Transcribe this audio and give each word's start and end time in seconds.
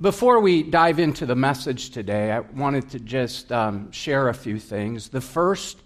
Before 0.00 0.40
we 0.40 0.64
dive 0.64 0.98
into 0.98 1.26
the 1.26 1.36
message 1.36 1.90
today, 1.90 2.32
I 2.32 2.40
wanted 2.40 2.90
to 2.90 2.98
just 2.98 3.52
um, 3.52 3.92
share 3.92 4.30
a 4.30 4.34
few 4.34 4.58
things. 4.58 5.10
The 5.10 5.20
first, 5.20 5.78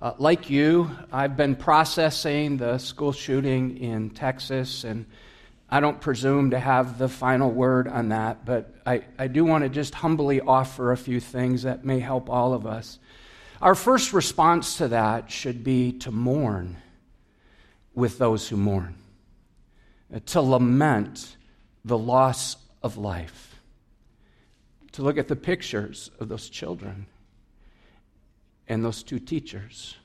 uh, 0.00 0.12
like 0.18 0.48
you, 0.48 0.90
I've 1.10 1.36
been 1.36 1.56
processing 1.56 2.58
the 2.58 2.78
school 2.78 3.10
shooting 3.10 3.78
in 3.78 4.10
Texas, 4.10 4.84
and 4.84 5.06
I 5.68 5.80
don't 5.80 6.00
presume 6.00 6.50
to 6.50 6.58
have 6.60 6.98
the 6.98 7.08
final 7.08 7.50
word 7.50 7.88
on 7.88 8.10
that, 8.10 8.44
but 8.44 8.72
I, 8.86 9.02
I 9.18 9.26
do 9.26 9.44
want 9.44 9.64
to 9.64 9.70
just 9.70 9.94
humbly 9.94 10.40
offer 10.40 10.92
a 10.92 10.96
few 10.96 11.18
things 11.18 11.62
that 11.62 11.84
may 11.84 11.98
help 11.98 12.30
all 12.30 12.52
of 12.52 12.66
us. 12.66 13.00
Our 13.60 13.74
first 13.74 14.12
response 14.12 14.76
to 14.76 14.88
that 14.88 15.32
should 15.32 15.64
be 15.64 15.92
to 16.00 16.12
mourn 16.12 16.76
with 17.92 18.18
those 18.18 18.46
who 18.46 18.56
mourn, 18.56 18.94
to 20.26 20.40
lament 20.42 21.36
the 21.84 21.98
loss 21.98 22.56
of 22.80 22.96
life 22.96 23.53
to 24.94 25.02
look 25.02 25.18
at 25.18 25.26
the 25.26 25.36
pictures 25.36 26.12
of 26.20 26.28
those 26.28 26.48
children 26.48 27.06
and 28.68 28.84
those 28.84 29.02
two 29.02 29.18
teachers. 29.18 29.96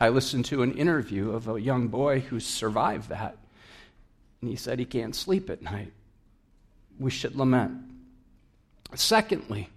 I 0.00 0.10
listened 0.10 0.44
to 0.46 0.62
an 0.62 0.78
interview 0.78 1.32
of 1.32 1.48
a 1.48 1.60
young 1.60 1.88
boy 1.88 2.20
who 2.20 2.38
survived 2.38 3.08
that, 3.08 3.36
and 4.40 4.48
he 4.48 4.54
said 4.54 4.78
he 4.78 4.84
can't 4.84 5.14
sleep 5.14 5.50
at 5.50 5.60
night. 5.60 5.92
We 7.00 7.10
should 7.10 7.34
lament. 7.34 7.78
Secondly, 8.94 9.70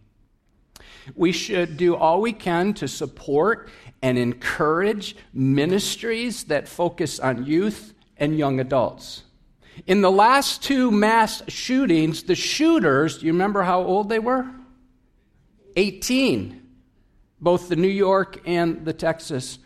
we 1.15 1.31
should 1.31 1.75
do 1.75 1.95
all 1.95 2.21
we 2.21 2.33
can 2.33 2.75
to 2.75 2.87
support 2.87 3.67
and 4.03 4.15
encourage 4.15 5.15
ministries 5.33 6.43
that 6.45 6.67
focus 6.67 7.19
on 7.19 7.47
youth 7.47 7.95
and 8.17 8.37
young 8.37 8.59
adults. 8.59 9.23
In 9.87 10.01
the 10.01 10.11
last 10.11 10.63
two 10.63 10.91
mass 10.91 11.41
shootings, 11.47 12.23
the 12.23 12.35
shooters, 12.35 13.19
do 13.19 13.25
you 13.25 13.33
remember 13.33 13.63
how 13.63 13.81
old 13.81 14.09
they 14.09 14.19
were? 14.19 14.49
18, 15.75 16.61
both 17.39 17.69
the 17.69 17.75
New 17.75 17.87
York 17.87 18.41
and 18.45 18.85
the 18.85 18.93
Texas 18.93 19.59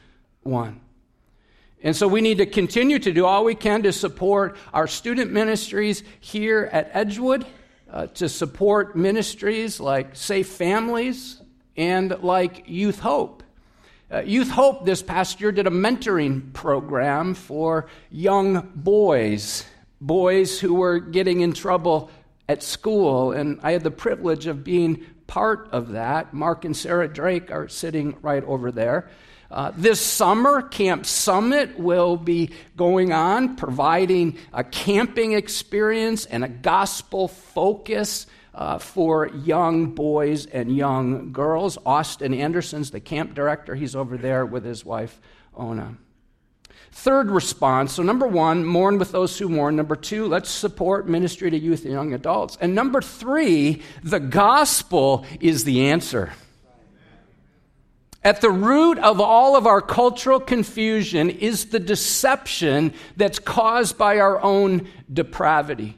one. 0.44 0.82
And 1.82 1.96
so 1.96 2.08
we 2.08 2.22
need 2.22 2.38
to 2.38 2.46
continue 2.46 3.00
to 3.00 3.12
do 3.12 3.26
all 3.26 3.44
we 3.44 3.56
can 3.56 3.84
to 3.84 3.92
support 3.92 4.56
our 4.74 4.88
student 4.88 5.32
ministries 5.32 6.04
here 6.22 6.70
at 6.72 6.90
Edgewood, 6.94 7.46
uh, 7.92 8.08
to 8.08 8.30
support 8.30 8.96
ministries 8.96 9.80
like 9.80 10.16
Safe 10.16 10.48
Families 10.48 11.42
and 11.76 12.18
like 12.22 12.64
Youth 12.68 13.00
Hope. 13.00 13.44
Uh, 14.10 14.22
Youth 14.22 14.50
Hope 14.50 14.86
this 14.86 15.02
past 15.02 15.42
year 15.42 15.52
did 15.52 15.68
a 15.68 15.72
mentoring 15.72 16.54
program 16.54 17.34
for 17.34 17.88
young 18.12 18.72
boys 18.76 19.66
boys 20.06 20.60
who 20.60 20.76
were 20.76 21.00
getting 21.00 21.42
in 21.42 21.54
trouble 21.54 22.12
at 22.50 22.62
school, 22.62 23.32
and 23.32 23.60
I 23.64 23.72
had 23.72 23.84
the 23.84 23.92
privilege 23.92 24.48
of 24.48 24.64
being 24.64 25.06
part 25.28 25.70
of 25.72 25.94
that. 25.94 26.34
Mark 26.34 26.66
and 26.66 26.76
Sarah 26.76 27.08
Drake 27.08 27.52
are 27.52 27.68
sitting 27.68 28.18
right 28.22 28.44
over 28.44 28.72
there. 28.72 29.10
Uh, 29.50 29.72
this 29.78 30.02
summer, 30.02 30.62
Camp 30.64 31.06
Summit 31.06 31.80
will 31.80 32.18
be 32.18 32.50
going 32.76 33.14
on, 33.14 33.56
providing 33.56 34.38
a 34.52 34.64
camping 34.64 35.34
experience 35.34 36.26
and 36.26 36.44
a 36.44 36.50
gospel 36.50 37.28
focus 37.28 38.26
uh, 38.56 38.78
for 38.80 39.28
young 39.28 39.92
boys 39.92 40.48
and 40.48 40.76
young 40.76 41.32
girls. 41.32 41.78
Austin 41.86 42.34
Anderson's 42.34 42.92
the 42.92 43.00
camp 43.00 43.36
director. 43.36 43.76
He's 43.76 43.96
over 43.96 44.18
there 44.18 44.46
with 44.46 44.66
his 44.66 44.84
wife, 44.84 45.22
Ona. 45.56 45.98
Third 46.96 47.32
response 47.32 47.94
so, 47.94 48.04
number 48.04 48.28
one, 48.28 48.64
mourn 48.64 49.00
with 49.00 49.12
those 49.12 49.38
who 49.38 49.50
mourn. 49.50 49.76
Number 49.76 49.96
two, 49.96 50.28
let's 50.28 50.50
support 50.50 51.08
ministry 51.08 51.50
to 51.50 51.58
youth 51.58 51.84
and 51.84 51.92
young 51.92 52.14
adults. 52.14 52.56
And 52.62 52.76
number 52.76 53.02
three, 53.02 53.82
the 54.04 54.20
gospel 54.20 55.26
is 55.40 55.64
the 55.64 55.88
answer. 55.88 56.34
At 58.24 58.42
the 58.42 58.52
root 58.52 59.00
of 59.00 59.20
all 59.20 59.58
of 59.58 59.66
our 59.66 59.82
cultural 59.82 60.40
confusion 60.40 61.32
is 61.32 61.66
the 61.66 61.80
deception 61.80 62.94
that's 63.18 63.40
caused 63.40 63.98
by 63.98 64.20
our 64.20 64.42
own 64.42 64.88
depravity. 65.12 65.98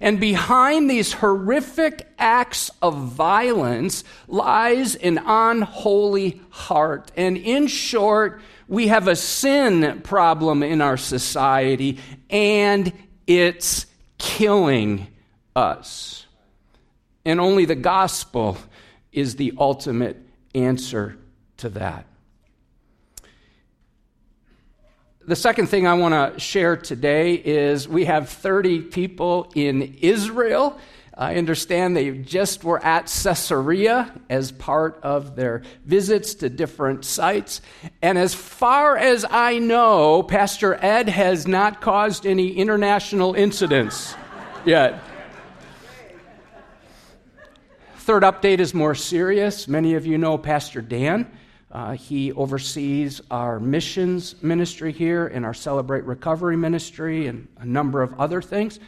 And 0.00 0.18
behind 0.18 0.88
these 0.88 1.12
horrific 1.12 2.08
acts 2.18 2.70
of 2.80 2.96
violence 2.96 4.04
lies 4.26 4.94
an 4.94 5.18
unholy 5.24 6.40
heart. 6.50 7.12
And 7.16 7.36
in 7.36 7.66
short, 7.66 8.40
we 8.70 8.86
have 8.86 9.08
a 9.08 9.16
sin 9.16 10.00
problem 10.02 10.62
in 10.62 10.80
our 10.80 10.96
society, 10.96 11.98
and 12.30 12.92
it's 13.26 13.84
killing 14.16 15.08
us. 15.56 16.24
And 17.24 17.40
only 17.40 17.64
the 17.64 17.74
gospel 17.74 18.56
is 19.10 19.34
the 19.34 19.54
ultimate 19.58 20.18
answer 20.54 21.18
to 21.56 21.68
that. 21.70 22.06
The 25.26 25.36
second 25.36 25.66
thing 25.66 25.88
I 25.88 25.94
want 25.94 26.34
to 26.34 26.38
share 26.38 26.76
today 26.76 27.34
is 27.34 27.88
we 27.88 28.04
have 28.04 28.28
30 28.28 28.82
people 28.82 29.50
in 29.56 29.98
Israel 30.00 30.78
I 31.20 31.34
understand 31.34 31.94
they 31.94 32.12
just 32.12 32.64
were 32.64 32.82
at 32.82 33.02
Caesarea 33.04 34.10
as 34.30 34.52
part 34.52 34.98
of 35.02 35.36
their 35.36 35.60
visits 35.84 36.32
to 36.36 36.48
different 36.48 37.04
sites. 37.04 37.60
And 38.00 38.16
as 38.16 38.32
far 38.32 38.96
as 38.96 39.26
I 39.28 39.58
know, 39.58 40.22
Pastor 40.22 40.82
Ed 40.82 41.10
has 41.10 41.46
not 41.46 41.82
caused 41.82 42.24
any 42.24 42.54
international 42.54 43.34
incidents 43.34 44.14
yet. 44.64 45.02
Third 47.96 48.22
update 48.22 48.60
is 48.60 48.72
more 48.72 48.94
serious. 48.94 49.68
Many 49.68 49.96
of 49.96 50.06
you 50.06 50.16
know 50.16 50.38
Pastor 50.38 50.80
Dan. 50.80 51.30
Uh, 51.70 51.92
he 51.92 52.32
oversees 52.32 53.20
our 53.30 53.60
missions 53.60 54.42
ministry 54.42 54.90
here 54.90 55.26
and 55.26 55.44
our 55.44 55.54
Celebrate 55.54 56.04
Recovery 56.04 56.56
ministry 56.56 57.26
and 57.26 57.46
a 57.58 57.66
number 57.66 58.00
of 58.00 58.18
other 58.18 58.40
things. 58.40 58.80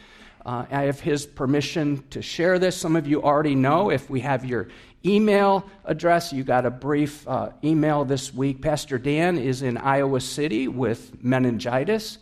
Uh, 0.45 0.65
I 0.69 0.83
have 0.83 0.99
his 0.99 1.25
permission 1.25 2.03
to 2.09 2.21
share 2.21 2.59
this. 2.59 2.75
Some 2.75 2.97
of 2.97 3.07
you 3.07 3.23
already 3.23 3.55
know 3.55 3.89
if 3.89 4.09
we 4.09 4.19
have 4.21 4.43
your 4.43 4.67
email 5.05 5.69
address, 5.85 6.33
you 6.33 6.43
got 6.43 6.65
a 6.65 6.71
brief 6.71 7.25
uh, 7.27 7.51
email 7.63 8.03
this 8.03 8.33
week. 8.33 8.61
Pastor 8.61 8.97
Dan 8.97 9.37
is 9.37 9.61
in 9.61 9.77
Iowa 9.77 10.19
City 10.19 10.67
with 10.67 11.23
meningitis, 11.23 12.17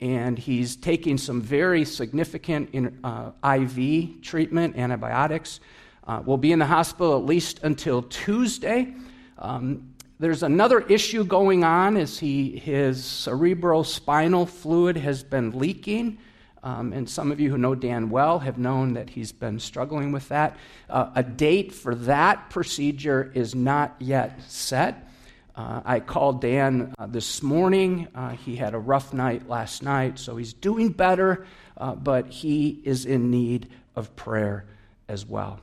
and 0.00 0.38
he's 0.38 0.76
taking 0.76 1.16
some 1.16 1.40
very 1.40 1.86
significant 1.86 2.68
in, 2.74 2.98
uh, 3.04 3.30
IV 3.42 4.20
treatment, 4.20 4.76
antibiotics. 4.76 5.60
Uh, 6.04 6.20
will 6.26 6.36
be 6.36 6.52
in 6.52 6.58
the 6.58 6.66
hospital 6.66 7.16
at 7.16 7.24
least 7.24 7.60
until 7.62 8.02
Tuesday. 8.02 8.92
Um, 9.38 9.94
there's 10.18 10.42
another 10.42 10.80
issue 10.80 11.24
going 11.24 11.64
on 11.64 11.96
as 11.96 12.18
he, 12.18 12.58
his 12.58 13.02
cerebrospinal 13.02 14.48
fluid 14.48 14.96
has 14.96 15.22
been 15.22 15.58
leaking. 15.58 16.18
Um, 16.64 16.92
and 16.92 17.10
some 17.10 17.32
of 17.32 17.40
you 17.40 17.50
who 17.50 17.58
know 17.58 17.74
Dan 17.74 18.08
well 18.08 18.38
have 18.38 18.56
known 18.56 18.94
that 18.94 19.10
he's 19.10 19.32
been 19.32 19.58
struggling 19.58 20.12
with 20.12 20.28
that. 20.28 20.56
Uh, 20.88 21.10
a 21.14 21.22
date 21.22 21.72
for 21.72 21.94
that 21.94 22.50
procedure 22.50 23.32
is 23.34 23.54
not 23.54 23.96
yet 23.98 24.40
set. 24.48 25.08
Uh, 25.56 25.82
I 25.84 26.00
called 26.00 26.40
Dan 26.40 26.94
uh, 26.98 27.06
this 27.06 27.42
morning. 27.42 28.08
Uh, 28.14 28.30
he 28.30 28.56
had 28.56 28.74
a 28.74 28.78
rough 28.78 29.12
night 29.12 29.48
last 29.48 29.82
night, 29.82 30.18
so 30.18 30.36
he's 30.36 30.52
doing 30.52 30.90
better, 30.90 31.46
uh, 31.76 31.94
but 31.94 32.28
he 32.28 32.80
is 32.84 33.04
in 33.04 33.30
need 33.30 33.68
of 33.96 34.14
prayer 34.16 34.64
as 35.08 35.26
well. 35.26 35.60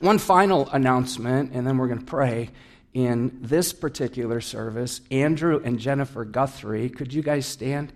One 0.00 0.18
final 0.18 0.68
announcement, 0.70 1.52
and 1.52 1.66
then 1.66 1.78
we're 1.78 1.88
going 1.88 2.00
to 2.00 2.04
pray. 2.04 2.50
In 2.94 3.38
this 3.42 3.72
particular 3.72 4.40
service, 4.40 5.00
Andrew 5.10 5.60
and 5.62 5.78
Jennifer 5.78 6.24
Guthrie, 6.24 6.88
could 6.88 7.12
you 7.12 7.22
guys 7.22 7.46
stand? 7.46 7.92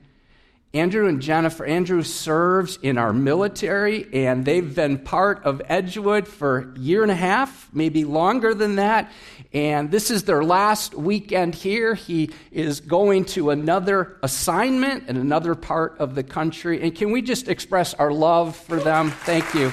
Andrew 0.75 1.07
and 1.07 1.21
Jennifer, 1.21 1.67
Andrew 1.67 2.03
serves 2.03 2.79
in 2.81 2.97
our 2.97 3.13
military, 3.13 4.09
and 4.15 4.43
they've 4.43 4.75
been 4.75 4.99
part 4.99 5.45
of 5.45 5.61
Edgewood 5.67 6.27
for 6.27 6.73
a 6.75 6.79
year 6.79 7.03
and 7.03 7.13
a 7.13 7.15
half, 7.15 7.69
maybe 7.75 8.07
longer 8.07 8.55
than 8.55 8.77
that. 8.77 9.13
And 9.53 9.91
this 9.91 10.11
is 10.11 10.23
their 10.23 10.43
last 10.43 10.95
weekend 10.95 11.55
here. 11.55 11.95
He 11.95 12.31
is 12.51 12.81
going 12.81 13.27
to 13.27 13.51
another 13.51 14.17
assignment 14.23 15.11
in 15.11 15.19
another 15.19 15.55
part 15.55 15.99
of 15.99 16.15
the 16.15 16.23
country. 16.23 16.81
And 16.81 16.95
can 16.95 17.11
we 17.11 17.21
just 17.21 17.49
express 17.49 17.93
our 17.93 18.11
love 18.11 18.57
for 18.57 18.81
them? 18.81 19.11
Thank 19.11 19.53
you. 19.53 19.71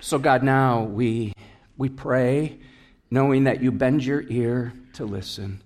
So, 0.00 0.18
God, 0.18 0.42
now 0.42 0.82
we, 0.82 1.32
we 1.78 1.88
pray 1.88 2.58
knowing 3.14 3.44
that 3.44 3.62
you 3.62 3.70
bend 3.70 4.04
your 4.04 4.24
ear 4.28 4.72
to 4.92 5.04
listen. 5.04 5.62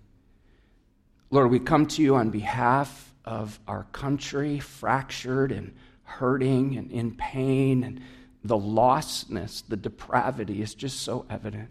Lord, 1.30 1.50
we 1.50 1.58
come 1.58 1.86
to 1.86 2.02
you 2.02 2.14
on 2.14 2.28
behalf 2.28 3.14
of 3.24 3.58
our 3.66 3.84
country, 3.84 4.58
fractured 4.58 5.50
and 5.50 5.74
hurting 6.02 6.76
and 6.76 6.92
in 6.92 7.10
pain, 7.16 7.82
and 7.82 8.02
the 8.44 8.54
lostness, 8.54 9.62
the 9.66 9.78
depravity 9.78 10.60
is 10.60 10.74
just 10.74 11.00
so 11.00 11.24
evident. 11.30 11.70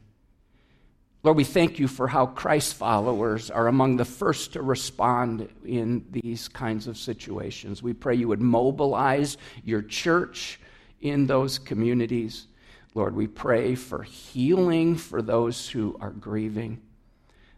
Lord, 1.22 1.38
we 1.38 1.44
thank 1.44 1.78
you 1.78 1.88
for 1.88 2.08
how 2.08 2.26
Christ 2.26 2.74
followers 2.74 3.52
are 3.52 3.68
among 3.68 3.98
the 3.98 4.06
first 4.06 4.54
to 4.54 4.64
respond 4.64 5.48
in 5.64 6.06
these 6.10 6.48
kinds 6.48 6.88
of 6.88 6.98
situations. 6.98 7.84
We 7.84 7.94
pray 7.94 8.16
you 8.16 8.30
would 8.30 8.42
mobilize 8.42 9.38
your 9.64 9.84
church 9.84 10.60
in 11.02 11.28
those 11.28 11.60
communities. 11.60 12.48
Lord, 12.98 13.16
we 13.16 13.28
pray 13.28 13.76
for 13.76 14.02
healing 14.02 14.96
for 14.96 15.22
those 15.22 15.70
who 15.70 15.96
are 16.02 16.10
grieving. 16.10 16.82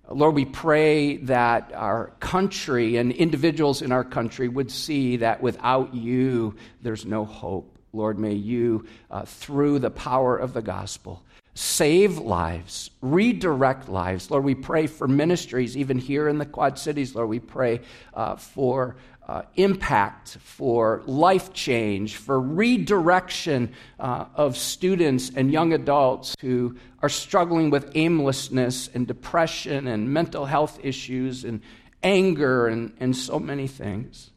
Lord, 0.09 0.36
we 0.36 0.44
pray 0.44 1.15
that 1.15 1.71
our 1.74 2.07
country 2.19 2.97
and 2.97 3.13
individuals 3.13 3.81
in 3.81 3.94
our 3.94 4.03
country 4.03 4.50
would 4.50 4.69
see 4.69 5.15
that 5.15 5.41
without 5.41 5.94
you, 5.94 6.57
there's 6.81 7.06
no 7.06 7.24
hope. 7.24 7.80
Lord, 7.94 8.19
may 8.19 8.33
you, 8.33 8.86
uh, 9.09 9.24
through 9.24 9.80
the 9.80 9.89
power 9.89 10.36
of 10.36 10.51
the 10.51 10.62
gospel, 10.62 11.24
save 11.54 12.18
lives, 12.18 12.92
redirect 13.01 13.90
lives. 13.90 14.31
Lord, 14.31 14.44
we 14.44 14.56
pray 14.56 14.88
for 14.88 15.07
ministries, 15.07 15.75
even 15.75 15.98
here 15.98 16.28
in 16.28 16.38
the 16.38 16.46
Quad 16.46 16.80
Cities. 16.80 17.16
Lord, 17.16 17.30
we 17.30 17.40
pray 17.40 17.81
uh, 18.13 18.36
for 18.36 18.96
uh, 19.28 19.44
impact, 19.57 20.38
for 20.42 21.04
life 21.06 21.54
change, 21.54 22.16
for 22.16 22.42
redirection 22.42 23.72
uh, 24.00 24.25
of 24.34 24.57
students 24.57 25.31
and 25.36 25.51
young 25.51 25.74
adults 25.74 26.36
who 26.42 26.75
are 27.04 27.10
struggling 27.10 27.69
with 27.69 27.92
aimlessness 27.94 28.90
and 28.94 29.06
depression 29.06 29.88
and 29.88 30.12
mental 30.12 30.46
health 30.46 30.80
issues 30.81 31.44
and 31.44 31.62
anger 32.01 32.68
and, 32.68 32.92
and 33.00 33.16
so 33.16 33.40
many 33.40 33.68
things. 33.68 34.31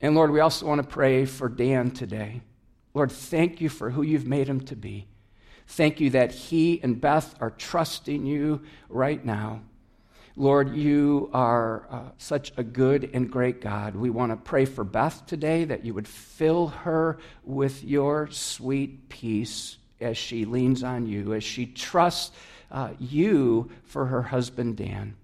And 0.00 0.14
Lord, 0.14 0.30
we 0.30 0.40
also 0.40 0.66
want 0.66 0.80
to 0.80 0.86
pray 0.86 1.24
for 1.24 1.48
Dan 1.48 1.90
today. 1.90 2.42
Lord, 2.94 3.10
thank 3.10 3.60
you 3.60 3.68
for 3.68 3.90
who 3.90 4.02
you've 4.02 4.26
made 4.26 4.48
him 4.48 4.60
to 4.66 4.76
be. 4.76 5.08
Thank 5.68 6.00
you 6.00 6.10
that 6.10 6.32
he 6.32 6.80
and 6.82 7.00
Beth 7.00 7.34
are 7.40 7.50
trusting 7.50 8.24
you 8.24 8.62
right 8.88 9.22
now. 9.24 9.60
Lord, 10.34 10.74
you 10.74 11.30
are 11.34 11.86
uh, 11.90 12.00
such 12.16 12.52
a 12.56 12.62
good 12.62 13.10
and 13.12 13.30
great 13.30 13.60
God. 13.60 13.94
We 13.94 14.08
want 14.08 14.32
to 14.32 14.36
pray 14.36 14.64
for 14.64 14.82
Beth 14.82 15.26
today 15.26 15.64
that 15.64 15.84
you 15.84 15.92
would 15.94 16.08
fill 16.08 16.68
her 16.68 17.18
with 17.44 17.84
your 17.84 18.30
sweet 18.30 19.08
peace 19.08 19.76
as 20.00 20.16
she 20.16 20.44
leans 20.44 20.82
on 20.82 21.06
you, 21.06 21.34
as 21.34 21.44
she 21.44 21.66
trusts 21.66 22.34
uh, 22.70 22.90
you 22.98 23.70
for 23.84 24.06
her 24.06 24.22
husband, 24.22 24.76
Dan. 24.76 25.16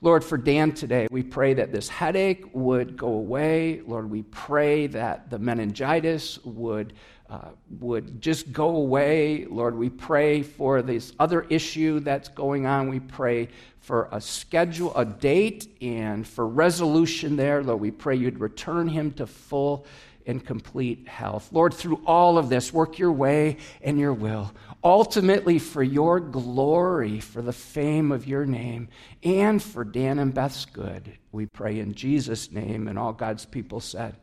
Lord, 0.00 0.22
for 0.22 0.38
Dan 0.38 0.72
today, 0.72 1.08
we 1.10 1.22
pray 1.22 1.54
that 1.54 1.72
this 1.72 1.88
headache 1.88 2.44
would 2.52 2.96
go 2.96 3.08
away. 3.08 3.80
Lord, 3.86 4.10
we 4.10 4.22
pray 4.22 4.86
that 4.88 5.30
the 5.30 5.38
meningitis 5.38 6.38
would 6.44 6.92
uh, 7.28 7.48
would 7.80 8.20
just 8.20 8.52
go 8.52 8.76
away. 8.76 9.46
Lord, 9.46 9.76
we 9.76 9.88
pray 9.88 10.42
for 10.42 10.82
this 10.82 11.12
other 11.18 11.42
issue 11.48 12.00
that's 12.00 12.28
going 12.28 12.66
on. 12.66 12.88
We 12.88 13.00
pray 13.00 13.48
for 13.80 14.08
a 14.12 14.20
schedule, 14.20 14.94
a 14.96 15.04
date, 15.04 15.68
and 15.80 16.26
for 16.26 16.46
resolution 16.46 17.36
there. 17.36 17.62
Lord, 17.62 17.80
we 17.80 17.90
pray 17.90 18.16
you'd 18.16 18.38
return 18.38 18.88
him 18.88 19.12
to 19.12 19.26
full 19.26 19.86
and 20.26 20.44
complete 20.44 21.06
health. 21.06 21.48
Lord, 21.52 21.72
through 21.72 22.02
all 22.04 22.36
of 22.36 22.48
this, 22.48 22.72
work 22.72 22.98
your 22.98 23.12
way 23.12 23.58
and 23.80 23.98
your 23.98 24.12
will, 24.12 24.52
ultimately 24.82 25.58
for 25.58 25.82
your 25.82 26.18
glory, 26.18 27.20
for 27.20 27.42
the 27.42 27.52
fame 27.52 28.10
of 28.10 28.26
your 28.26 28.44
name, 28.44 28.88
and 29.22 29.62
for 29.62 29.84
Dan 29.84 30.18
and 30.18 30.34
Beth's 30.34 30.64
good. 30.64 31.16
We 31.30 31.46
pray 31.46 31.78
in 31.78 31.94
Jesus' 31.94 32.50
name, 32.50 32.88
and 32.88 32.98
all 32.98 33.12
God's 33.12 33.44
people 33.44 33.80
said, 33.80 34.16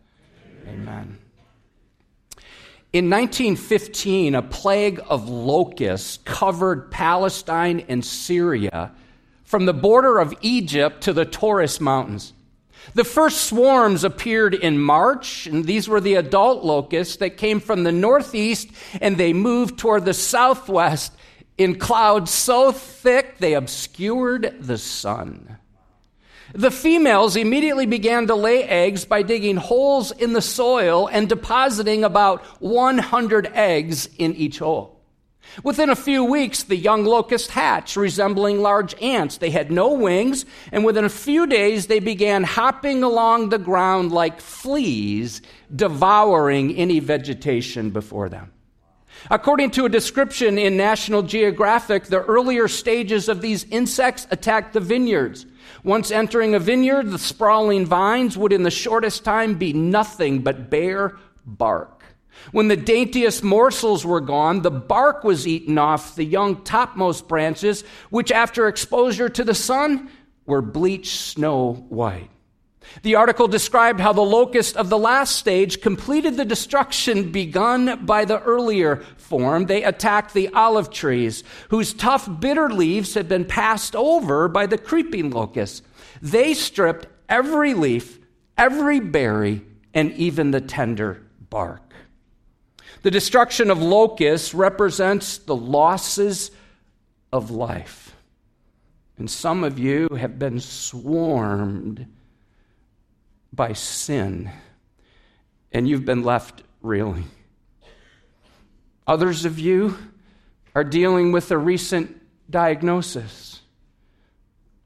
Amen. 0.68 0.88
Amen. 0.88 1.18
In 2.94 3.10
1915, 3.10 4.36
a 4.36 4.44
plague 4.44 5.02
of 5.10 5.28
locusts 5.28 6.20
covered 6.26 6.92
Palestine 6.92 7.84
and 7.90 8.06
Syria 8.06 8.92
from 9.44 9.66
the 9.66 9.74
border 9.74 10.20
of 10.20 10.36
Egypt 10.42 11.02
to 11.02 11.12
the 11.12 11.26
Taurus 11.26 11.82
Mountains. 11.82 12.34
The 12.94 13.04
first 13.04 13.46
swarms 13.46 14.04
appeared 14.04 14.54
in 14.54 14.78
March, 14.78 15.48
and 15.48 15.66
these 15.66 15.90
were 15.90 16.02
the 16.02 16.14
adult 16.14 16.64
locusts 16.64 17.16
that 17.16 17.36
came 17.36 17.60
from 17.60 17.84
the 17.84 17.92
northeast 17.92 18.70
and 19.02 19.18
they 19.18 19.34
moved 19.34 19.80
toward 19.80 20.06
the 20.06 20.14
southwest 20.14 21.14
in 21.58 21.80
clouds 21.80 22.30
so 22.30 22.72
thick 22.72 23.40
they 23.40 23.56
obscured 23.56 24.56
the 24.60 24.78
sun. 24.78 25.58
The 26.54 26.70
females 26.70 27.36
immediately 27.36 27.88
began 27.88 28.28
to 28.28 28.36
lay 28.36 28.64
eggs 28.64 29.06
by 29.06 29.24
digging 29.24 29.56
holes 29.56 30.12
in 30.12 30.34
the 30.34 30.42
soil 30.42 31.10
and 31.12 31.28
depositing 31.28 32.04
about 32.04 32.44
100 32.62 33.48
eggs 33.56 34.08
in 34.20 34.36
each 34.36 34.60
hole. 34.60 35.02
Within 35.64 35.90
a 35.90 35.96
few 35.96 36.24
weeks, 36.24 36.64
the 36.64 36.76
young 36.76 37.06
locusts 37.06 37.50
hatched, 37.50 37.96
resembling 37.96 38.62
large 38.62 38.94
ants. 39.02 39.38
They 39.38 39.50
had 39.50 39.72
no 39.72 39.94
wings, 39.94 40.46
and 40.72 40.86
within 40.86 41.06
a 41.06 41.10
few 41.10 41.48
days, 41.48 41.88
they 41.88 42.00
began 42.00 42.44
hopping 42.44 43.04
along 43.04 43.50
the 43.50 43.58
ground 43.58 44.12
like 44.12 44.40
fleas, 44.40 45.42
devouring 45.76 46.76
any 46.76 47.00
vegetation 47.00 47.90
before 47.90 48.30
them. 48.30 48.52
According 49.32 49.72
to 49.72 49.86
a 49.86 49.90
description 49.90 50.58
in 50.58 50.78
National 50.78 51.24
Geographic, 51.24 52.06
the 52.06 52.24
earlier 52.24 52.68
stages 52.68 53.28
of 53.28 53.42
these 53.42 53.64
insects 53.66 54.28
attacked 54.32 54.74
the 54.74 54.80
vineyards. 54.80 55.46
Once 55.84 56.12
entering 56.12 56.56
a 56.56 56.60
vineyard, 56.60 57.12
the 57.12 57.20
sprawling 57.20 57.86
vines 57.86 58.38
would 58.38 58.54
in 58.54 58.64
the 58.64 58.72
shortest 58.72 59.24
time 59.24 59.56
be 59.56 59.74
nothing 59.74 60.40
but 60.40 60.70
bare 60.70 61.18
bark. 61.46 62.04
When 62.52 62.68
the 62.68 62.78
daintiest 62.78 63.44
morsels 63.44 64.06
were 64.06 64.22
gone, 64.22 64.62
the 64.62 64.72
bark 64.72 65.24
was 65.24 65.48
eaten 65.48 65.78
off 65.78 66.16
the 66.16 66.24
young 66.24 66.64
topmost 66.64 67.28
branches, 67.28 67.84
which 68.10 68.32
after 68.32 68.68
exposure 68.68 69.30
to 69.30 69.44
the 69.44 69.54
sun 69.54 70.10
were 70.46 70.62
bleached 70.62 71.20
snow 71.20 71.74
white. 71.90 72.30
The 73.02 73.16
article 73.16 73.48
described 73.48 74.00
how 74.00 74.14
the 74.14 74.22
locust 74.22 74.78
of 74.78 74.90
the 74.90 74.98
last 74.98 75.36
stage 75.36 75.82
completed 75.82 76.38
the 76.38 76.46
destruction 76.46 77.32
begun 77.32 78.06
by 78.06 78.26
the 78.26 78.42
earlier 78.42 78.98
form. 79.18 79.66
They 79.66 79.84
attacked 79.84 80.34
the 80.34 80.50
olive 80.50 80.90
trees, 80.90 81.44
whose 81.70 81.94
tough, 81.94 82.30
bitter 82.40 82.70
leaves 82.70 83.14
had 83.14 83.28
been 83.28 83.46
passed 83.46 83.96
over 83.96 84.48
by 84.48 84.66
the 84.66 84.78
creeping 84.78 85.32
locusts. 85.32 85.82
They 86.22 86.54
stripped 86.54 87.08
every 87.28 87.74
leaf, 87.74 88.20
every 88.58 89.00
berry, 89.00 89.62
and 89.94 90.12
even 90.14 90.52
the 90.52 90.62
tender 90.62 91.24
bark. 91.50 91.94
The 93.02 93.12
destruction 93.12 93.70
of 93.70 93.82
locusts 93.82 94.54
represents 94.54 95.38
the 95.38 95.56
losses 95.56 96.52
of 97.32 97.52
life. 97.52 98.16
And 99.18 99.30
some 99.30 99.64
of 99.64 99.78
you 99.78 100.08
have 100.18 100.40
been 100.40 100.60
swarmed 100.60 102.08
by 103.54 103.74
sin, 103.74 104.50
and 105.72 105.88
you've 105.88 106.06
been 106.06 106.24
left 106.24 106.64
reeling. 106.82 107.30
Others 109.06 109.46
of 109.46 109.60
you 109.60 109.98
are 110.74 110.84
dealing 110.84 111.32
with 111.32 111.52
a 111.52 111.58
recent 111.58 112.20
diagnosis, 112.50 113.62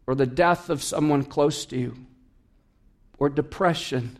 or 0.06 0.16
the 0.16 0.26
death 0.26 0.70
of 0.70 0.84
someone 0.84 1.24
close 1.24 1.66
to 1.68 1.78
you, 1.78 1.96
or 3.18 3.30
depression, 3.30 4.18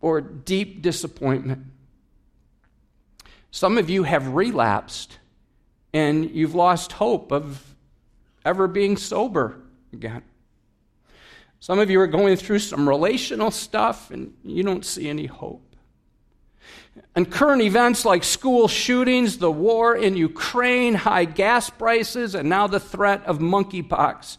or 0.00 0.20
deep 0.20 0.80
disappointment. 0.80 1.66
Some 3.50 3.76
of 3.76 3.90
you 3.90 4.04
have 4.04 4.34
relapsed 4.34 5.18
and 5.92 6.30
you've 6.30 6.54
lost 6.54 6.92
hope 6.92 7.30
of 7.30 7.74
ever 8.44 8.66
being 8.66 8.96
sober 8.96 9.60
again. 9.92 10.22
Some 11.62 11.78
of 11.78 11.90
you 11.90 12.00
are 12.00 12.08
going 12.08 12.36
through 12.38 12.58
some 12.58 12.88
relational 12.88 13.52
stuff 13.52 14.10
and 14.10 14.34
you 14.42 14.64
don't 14.64 14.84
see 14.84 15.08
any 15.08 15.26
hope. 15.26 15.76
And 17.14 17.30
current 17.30 17.62
events 17.62 18.04
like 18.04 18.24
school 18.24 18.66
shootings, 18.66 19.38
the 19.38 19.48
war 19.48 19.94
in 19.94 20.16
Ukraine, 20.16 20.94
high 20.94 21.24
gas 21.24 21.70
prices, 21.70 22.34
and 22.34 22.48
now 22.48 22.66
the 22.66 22.80
threat 22.80 23.24
of 23.26 23.38
monkeypox 23.38 24.38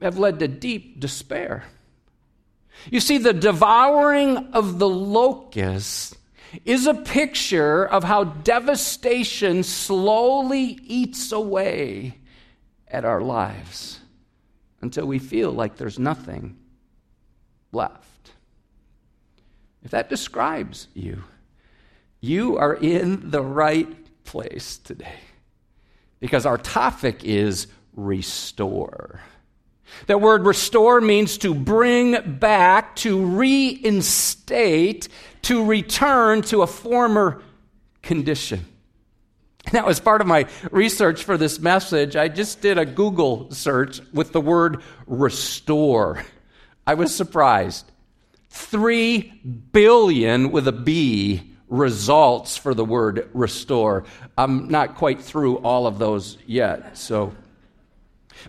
have 0.00 0.18
led 0.18 0.40
to 0.40 0.48
deep 0.48 0.98
despair. 0.98 1.66
You 2.90 2.98
see, 2.98 3.18
the 3.18 3.32
devouring 3.32 4.48
of 4.54 4.80
the 4.80 4.88
locusts 4.88 6.16
is 6.64 6.88
a 6.88 6.94
picture 6.94 7.86
of 7.86 8.02
how 8.02 8.24
devastation 8.24 9.62
slowly 9.62 10.80
eats 10.82 11.30
away 11.30 12.18
at 12.88 13.04
our 13.04 13.20
lives 13.20 14.00
until 14.82 15.06
we 15.06 15.18
feel 15.18 15.52
like 15.52 15.76
there's 15.76 15.98
nothing 15.98 16.58
left. 17.72 18.32
If 19.82 19.92
that 19.92 20.10
describes 20.10 20.88
you, 20.94 21.24
you 22.20 22.58
are 22.58 22.74
in 22.74 23.30
the 23.30 23.42
right 23.42 23.88
place 24.24 24.78
today. 24.78 25.20
Because 26.20 26.46
our 26.46 26.58
topic 26.58 27.24
is 27.24 27.66
restore. 27.94 29.20
That 30.06 30.20
word 30.20 30.46
restore 30.46 31.00
means 31.00 31.36
to 31.38 31.54
bring 31.54 32.38
back, 32.38 32.96
to 32.96 33.24
reinstate, 33.24 35.08
to 35.42 35.64
return 35.64 36.42
to 36.42 36.62
a 36.62 36.66
former 36.66 37.42
condition. 38.02 38.64
Now, 39.72 39.86
as 39.88 40.00
part 40.00 40.20
of 40.20 40.26
my 40.26 40.46
research 40.70 41.24
for 41.24 41.36
this 41.36 41.60
message, 41.60 42.16
I 42.16 42.28
just 42.28 42.60
did 42.60 42.78
a 42.78 42.84
Google 42.84 43.50
search 43.52 44.00
with 44.12 44.32
the 44.32 44.40
word 44.40 44.82
restore. 45.06 46.24
I 46.86 46.94
was 46.94 47.14
surprised. 47.14 47.90
Three 48.50 49.32
billion 49.72 50.50
with 50.50 50.68
a 50.68 50.72
B 50.72 51.54
results 51.68 52.56
for 52.56 52.74
the 52.74 52.84
word 52.84 53.30
restore. 53.32 54.04
I'm 54.36 54.68
not 54.68 54.96
quite 54.96 55.22
through 55.22 55.58
all 55.58 55.86
of 55.86 55.98
those 55.98 56.38
yet, 56.46 56.98
so. 56.98 57.32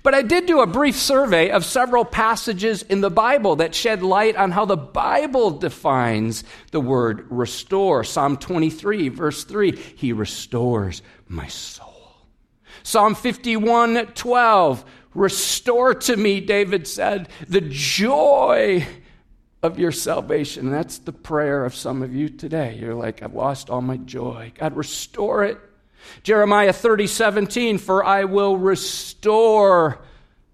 But 0.02 0.14
I 0.14 0.22
did 0.22 0.46
do 0.46 0.62
a 0.62 0.68
brief 0.68 0.96
survey 0.96 1.52
of 1.52 1.66
several 1.66 2.06
passages 2.06 2.82
in 2.84 3.02
the 3.02 3.12
Bible 3.12 3.58
that 3.58 3.76
shed 3.76 4.02
light 4.02 4.36
on 4.36 4.52
how 4.52 4.66
the 4.66 4.78
Bible 4.78 5.52
defines 5.52 6.44
the 6.72 6.82
word 6.82 7.28
restore. 7.30 8.04
Psalm 8.04 8.38
23, 8.38 9.10
verse 9.10 9.44
3, 9.44 9.76
He 9.76 10.14
restores 10.14 11.02
my 11.28 11.48
soul. 11.48 11.90
Psalm 12.82 13.16
51, 13.16 14.08
12, 14.08 14.86
Restore 15.14 15.94
to 15.94 16.18
me, 16.18 16.40
David 16.40 16.88
said, 16.88 17.30
the 17.48 17.62
joy 17.62 18.86
of 19.62 19.80
your 19.80 19.92
salvation. 19.92 20.68
And 20.68 20.74
that's 20.74 20.98
the 20.98 21.14
prayer 21.14 21.66
of 21.66 21.76
some 21.76 22.02
of 22.02 22.14
you 22.14 22.30
today. 22.30 22.76
You're 22.76 22.96
like, 22.96 23.22
I've 23.22 23.34
lost 23.34 23.70
all 23.70 23.82
my 23.82 23.98
joy. 23.98 24.52
God, 24.58 24.76
restore 24.76 25.44
it. 25.44 25.60
Jeremiah 26.24 26.74
30, 26.74 27.08
17, 27.08 27.78
for 27.78 28.04
I 28.04 28.26
will 28.26 28.58
restore 28.58 30.00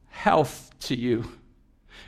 health 0.10 0.72
to 0.82 0.96
you. 0.96 1.26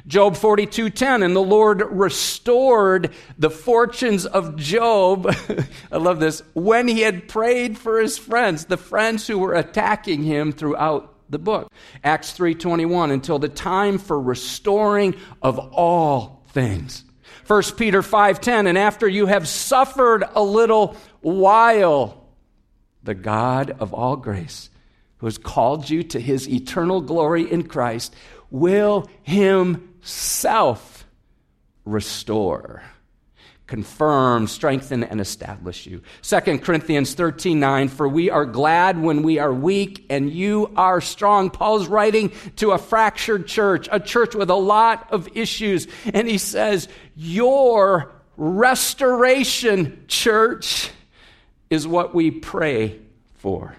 Job 0.07 0.36
42:10 0.36 1.24
and 1.24 1.36
the 1.36 1.41
Lord 1.41 1.83
restored 1.91 3.12
the 3.38 3.50
fortunes 3.50 4.25
of 4.25 4.55
Job. 4.55 5.33
I 5.91 5.98
love 5.98 6.19
this. 6.19 6.41
When 6.53 6.88
he 6.88 7.01
had 7.01 7.27
prayed 7.27 7.77
for 7.77 8.00
his 8.00 8.17
friends, 8.17 8.65
the 8.65 8.77
friends 8.77 9.27
who 9.27 9.38
were 9.38 9.53
attacking 9.53 10.24
him 10.24 10.51
throughout 10.53 11.13
the 11.29 11.39
book. 11.39 11.71
Acts 12.03 12.33
3:21 12.38 13.12
until 13.12 13.39
the 13.39 13.50
time 13.50 13.98
for 13.98 14.19
restoring 14.19 15.15
of 15.41 15.60
all 15.60 16.43
things. 16.50 17.03
1 17.48 17.77
Peter 17.77 18.01
5:10 18.01 18.67
and 18.67 18.77
after 18.77 19.07
you 19.07 19.27
have 19.27 19.48
suffered 19.48 20.24
a 20.36 20.43
little 20.43 20.95
while 21.21 22.20
the 23.03 23.15
God 23.15 23.72
of 23.79 23.93
all 23.93 24.15
grace 24.15 24.70
who 25.17 25.27
has 25.27 25.38
called 25.38 25.89
you 25.89 26.03
to 26.03 26.20
his 26.20 26.50
eternal 26.50 27.01
glory 27.01 27.50
in 27.51 27.63
Christ 27.63 28.15
will 28.50 29.10
himself 29.24 31.05
restore 31.86 32.84
confirm, 33.72 34.48
strengthen, 34.48 35.01
and 35.01 35.22
establish 35.22 35.86
you. 35.88 36.01
2 36.24 36.60
Corinthians 36.60 37.13
13 37.13 37.58
9, 37.58 37.88
for 37.88 38.10
we 38.10 38.29
are 38.29 38.46
glad 38.46 39.01
when 39.01 39.24
we 39.24 39.39
are 39.39 39.53
weak 39.53 40.05
and 40.10 40.29
you 40.29 40.70
are 40.75 41.00
strong. 41.00 41.50
Paul's 41.50 41.88
writing 41.88 42.34
to 42.58 42.72
a 42.72 42.77
fractured 42.77 43.48
church, 43.48 43.88
a 43.89 44.01
church 44.01 44.36
with 44.36 44.50
a 44.50 44.55
lot 44.55 45.08
of 45.13 45.29
issues, 45.38 45.88
and 46.13 46.27
he 46.27 46.38
says, 46.38 46.89
Your 47.15 48.12
restoration, 48.36 50.03
church, 50.10 50.91
is 51.71 51.87
what 51.87 52.13
we 52.13 52.29
pray 52.29 52.99
for. 53.35 53.73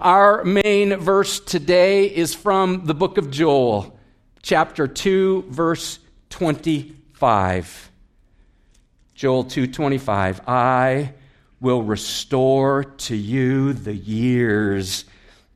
Our 0.00 0.42
main 0.42 0.96
verse 0.96 1.38
today 1.38 2.06
is 2.06 2.34
from 2.34 2.86
the 2.86 2.94
book 2.94 3.18
of 3.18 3.30
Joel, 3.30 3.96
chapter 4.42 4.88
2, 4.88 5.44
verse 5.50 6.00
25. 6.30 7.92
Joel 9.14 9.44
2:25 9.44 10.40
I 10.48 11.12
will 11.60 11.82
restore 11.82 12.84
to 12.84 13.16
you 13.16 13.72
the 13.72 13.94
years 13.94 15.04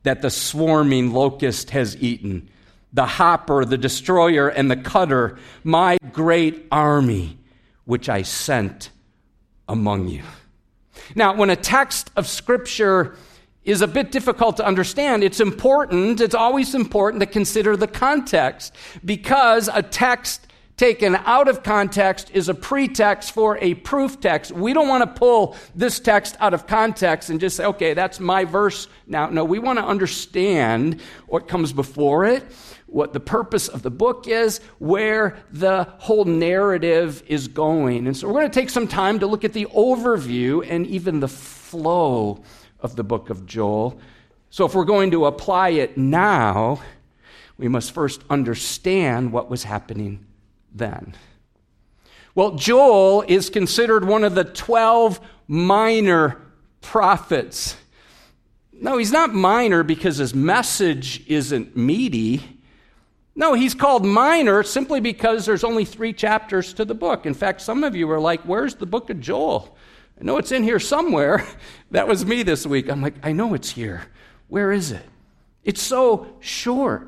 that 0.03 0.21
the 0.21 0.29
swarming 0.29 1.13
locust 1.13 1.69
has 1.69 1.95
eaten 2.01 2.49
the 2.91 3.05
hopper 3.05 3.63
the 3.63 3.77
destroyer 3.77 4.49
and 4.49 4.69
the 4.69 4.75
cutter 4.75 5.37
my 5.63 5.97
great 6.11 6.67
army 6.73 7.37
which 7.85 8.09
I 8.09 8.23
sent 8.23 8.89
among 9.69 10.09
you 10.09 10.23
now 11.15 11.35
when 11.35 11.49
a 11.49 11.55
text 11.55 12.11
of 12.15 12.27
scripture 12.27 13.15
is 13.63 13.81
a 13.81 13.87
bit 13.87 14.11
difficult 14.11 14.57
to 14.57 14.65
understand. 14.65 15.23
It's 15.23 15.39
important, 15.39 16.19
it's 16.19 16.35
always 16.35 16.75
important 16.75 17.21
to 17.21 17.25
consider 17.25 17.77
the 17.77 17.87
context 17.87 18.75
because 19.05 19.69
a 19.73 19.81
text 19.81 20.47
taken 20.75 21.15
out 21.15 21.47
of 21.47 21.61
context 21.63 22.31
is 22.33 22.49
a 22.49 22.53
pretext 22.53 23.31
for 23.31 23.57
a 23.59 23.75
proof 23.75 24.19
text. 24.19 24.51
We 24.51 24.73
don't 24.73 24.87
want 24.87 25.03
to 25.03 25.19
pull 25.19 25.55
this 25.75 25.99
text 25.99 26.35
out 26.39 26.53
of 26.53 26.65
context 26.67 27.29
and 27.29 27.39
just 27.39 27.55
say, 27.55 27.65
okay, 27.65 27.93
that's 27.93 28.19
my 28.19 28.43
verse 28.43 28.87
now. 29.05 29.29
No, 29.29 29.45
we 29.45 29.59
want 29.59 29.79
to 29.79 29.85
understand 29.85 30.99
what 31.27 31.47
comes 31.47 31.71
before 31.71 32.25
it, 32.25 32.43
what 32.93 33.13
the 33.13 33.19
purpose 33.19 33.67
of 33.67 33.81
the 33.81 33.89
book 33.89 34.27
is, 34.27 34.59
where 34.79 35.37
the 35.51 35.83
whole 35.97 36.25
narrative 36.25 37.23
is 37.27 37.47
going. 37.47 38.07
And 38.07 38.15
so 38.15 38.27
we're 38.27 38.33
going 38.33 38.51
to 38.51 38.59
take 38.59 38.69
some 38.69 38.87
time 38.87 39.19
to 39.19 39.27
look 39.27 39.43
at 39.43 39.53
the 39.53 39.65
overview 39.65 40.65
and 40.69 40.85
even 40.87 41.19
the 41.19 41.27
flow 41.27 42.43
of 42.79 42.95
the 42.95 43.03
book 43.03 43.29
of 43.29 43.45
Joel. 43.45 43.99
So 44.49 44.65
if 44.65 44.75
we're 44.75 44.85
going 44.85 45.11
to 45.11 45.25
apply 45.25 45.69
it 45.69 45.97
now, 45.97 46.81
we 47.57 47.67
must 47.67 47.93
first 47.93 48.23
understand 48.29 49.31
what 49.31 49.49
was 49.49 49.63
happening 49.63 50.25
then? 50.73 51.15
Well, 52.35 52.51
Joel 52.55 53.23
is 53.27 53.49
considered 53.49 54.05
one 54.05 54.23
of 54.23 54.35
the 54.35 54.43
12 54.43 55.19
minor 55.47 56.41
prophets. 56.81 57.75
No, 58.71 58.97
he's 58.97 59.11
not 59.11 59.33
minor 59.33 59.83
because 59.83 60.17
his 60.17 60.33
message 60.33 61.25
isn't 61.27 61.77
meaty. 61.77 62.52
No, 63.35 63.53
he's 63.53 63.73
called 63.73 64.05
minor 64.05 64.61
simply 64.63 64.99
because 64.99 65.45
there's 65.45 65.63
only 65.63 65.85
three 65.85 66.13
chapters 66.13 66.73
to 66.75 66.85
the 66.85 66.93
book. 66.93 67.25
In 67.25 67.33
fact, 67.33 67.61
some 67.61 67.83
of 67.83 67.95
you 67.95 68.09
are 68.11 68.19
like, 68.19 68.41
Where's 68.41 68.75
the 68.75 68.85
book 68.85 69.09
of 69.09 69.19
Joel? 69.19 69.75
I 70.19 70.23
know 70.23 70.37
it's 70.37 70.51
in 70.51 70.63
here 70.63 70.79
somewhere. 70.79 71.45
That 71.91 72.07
was 72.07 72.25
me 72.25 72.41
this 72.41 72.65
week. 72.65 72.89
I'm 72.89 73.03
like, 73.03 73.13
I 73.21 73.33
know 73.33 73.53
it's 73.53 73.69
here. 73.69 74.01
Where 74.47 74.71
is 74.71 74.91
it? 74.91 75.05
It's 75.63 75.81
so 75.81 76.25
short. 76.39 77.07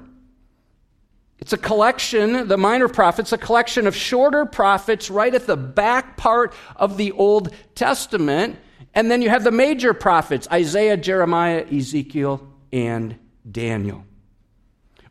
It's 1.39 1.53
a 1.53 1.57
collection, 1.57 2.47
the 2.47 2.57
minor 2.57 2.87
prophets, 2.87 3.31
a 3.31 3.37
collection 3.39 3.87
of 3.87 3.95
shorter 3.95 4.45
prophets 4.45 5.09
right 5.09 5.33
at 5.33 5.47
the 5.47 5.57
back 5.57 6.17
part 6.17 6.53
of 6.75 6.97
the 6.97 7.13
Old 7.13 7.51
Testament. 7.73 8.57
And 8.93 9.09
then 9.09 9.23
you 9.23 9.29
have 9.29 9.43
the 9.43 9.51
major 9.51 9.95
prophets 9.95 10.47
Isaiah, 10.51 10.97
Jeremiah, 10.97 11.65
Ezekiel, 11.65 12.47
and 12.71 13.17
Daniel. 13.51 14.05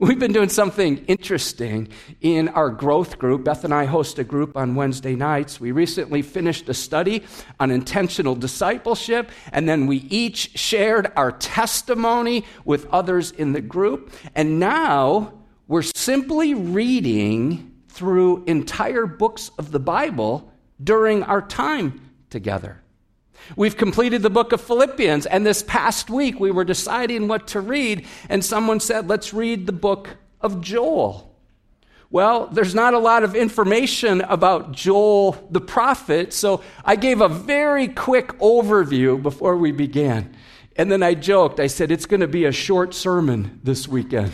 We've 0.05 0.19
been 0.19 0.35
doing 0.35 0.51
something 0.51 0.99
interesting 1.07 1.89
in 2.21 2.51
our 2.51 2.69
growth 2.69 3.19
group. 3.19 3.43
Beth 3.43 3.65
and 3.65 3.73
I 3.73 3.87
host 3.87 4.19
a 4.19 4.25
group 4.25 4.55
on 4.55 4.75
Wednesday 4.75 5.15
nights. 5.15 5.59
We 5.59 5.73
recently 5.73 6.21
finished 6.21 6.69
a 6.69 6.75
study 6.75 7.25
on 7.59 7.71
intentional 7.71 8.35
discipleship, 8.35 9.31
and 9.51 9.67
then 9.67 9.87
we 9.87 9.97
each 10.11 10.59
shared 10.59 11.11
our 11.17 11.33
testimony 11.33 12.45
with 12.67 12.85
others 12.93 13.31
in 13.31 13.55
the 13.55 13.63
group. 13.63 14.13
And 14.35 14.61
now 14.61 15.33
we're 15.69 15.81
simply 15.81 16.53
reading 16.53 17.73
through 17.89 18.45
entire 18.45 19.07
books 19.07 19.53
of 19.59 19.71
the 19.71 19.81
Bible 19.81 20.53
during 20.83 21.23
our 21.23 21.41
time 21.41 22.11
together. 22.29 22.84
We've 23.57 23.77
completed 23.77 24.23
the 24.23 24.31
book 24.31 24.53
of 24.53 24.61
Philippians, 24.61 25.27
and 25.27 25.45
this 25.45 25.63
past 25.63 26.11
week 26.11 26.41
we 26.41 26.51
were 26.51 26.65
deciding 26.65 27.29
what 27.29 27.47
to 27.49 27.61
read, 27.61 28.07
and 28.29 28.45
someone 28.45 28.81
said, 28.81 29.09
Let's 29.09 29.35
read 29.35 29.67
the 29.67 29.73
book 29.73 30.17
of 30.41 30.61
Joel. 30.61 31.35
Well, 32.11 32.47
there's 32.47 32.75
not 32.75 32.95
a 32.95 32.99
lot 32.99 33.25
of 33.25 33.35
information 33.35 34.21
about 34.21 34.73
Joel 34.73 35.33
the 35.51 35.61
prophet, 35.61 36.33
so 36.33 36.63
I 36.85 36.97
gave 36.97 37.21
a 37.21 37.29
very 37.29 37.89
quick 37.89 38.29
overview 38.39 39.21
before 39.21 39.57
we 39.57 39.73
began. 39.73 40.35
And 40.77 40.91
then 40.91 41.03
I 41.03 41.15
joked, 41.15 41.61
I 41.61 41.67
said, 41.67 41.91
It's 41.91 42.07
going 42.07 42.21
to 42.21 42.29
be 42.29 42.45
a 42.45 42.53
short 42.53 42.95
sermon 42.95 43.61
this 43.63 43.89
weekend. 43.89 44.33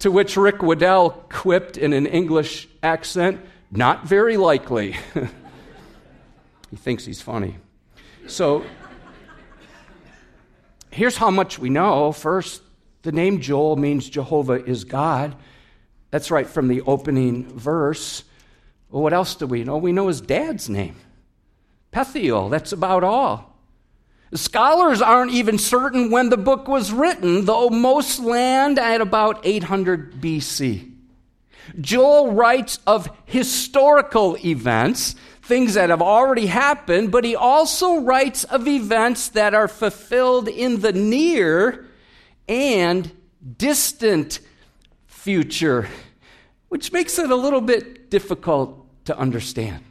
To 0.00 0.10
which 0.10 0.36
Rick 0.36 0.62
Waddell 0.62 1.10
quipped 1.30 1.76
in 1.76 1.92
an 1.92 2.06
English 2.06 2.68
accent, 2.82 3.40
Not 3.70 4.06
very 4.06 4.36
likely. 4.36 4.96
he 6.70 6.76
thinks 6.76 7.04
he's 7.04 7.20
funny. 7.20 7.56
So 8.26 8.64
here's 10.90 11.16
how 11.16 11.30
much 11.30 11.58
we 11.58 11.68
know. 11.70 12.12
First, 12.12 12.62
the 13.02 13.12
name 13.12 13.40
Joel 13.40 13.76
means 13.76 14.08
Jehovah 14.08 14.64
is 14.64 14.84
God. 14.84 15.36
That's 16.10 16.30
right 16.30 16.46
from 16.46 16.68
the 16.68 16.82
opening 16.82 17.58
verse. 17.58 18.24
Well, 18.90 19.02
what 19.02 19.12
else 19.12 19.34
do 19.34 19.46
we 19.46 19.64
know? 19.64 19.78
We 19.78 19.92
know 19.92 20.08
his 20.08 20.20
dad's 20.20 20.68
name, 20.68 20.96
Pethuel. 21.92 22.50
That's 22.50 22.72
about 22.72 23.02
all. 23.02 23.56
Scholars 24.34 25.02
aren't 25.02 25.32
even 25.32 25.58
certain 25.58 26.10
when 26.10 26.30
the 26.30 26.36
book 26.36 26.68
was 26.68 26.92
written, 26.92 27.44
though 27.44 27.68
most 27.68 28.18
land 28.18 28.78
at 28.78 29.00
about 29.00 29.40
800 29.44 30.14
BC. 30.20 30.90
Joel 31.80 32.32
writes 32.32 32.78
of 32.86 33.10
historical 33.26 34.36
events, 34.44 35.14
things 35.42 35.74
that 35.74 35.90
have 35.90 36.02
already 36.02 36.46
happened, 36.46 37.10
but 37.10 37.24
he 37.24 37.34
also 37.34 38.00
writes 38.00 38.44
of 38.44 38.68
events 38.68 39.28
that 39.30 39.54
are 39.54 39.68
fulfilled 39.68 40.48
in 40.48 40.80
the 40.80 40.92
near 40.92 41.86
and 42.48 43.10
distant 43.58 44.40
future, 45.06 45.88
which 46.68 46.92
makes 46.92 47.18
it 47.18 47.30
a 47.30 47.36
little 47.36 47.60
bit 47.60 48.08
difficult 48.10 48.86
to 49.04 49.18
understand. 49.18 49.84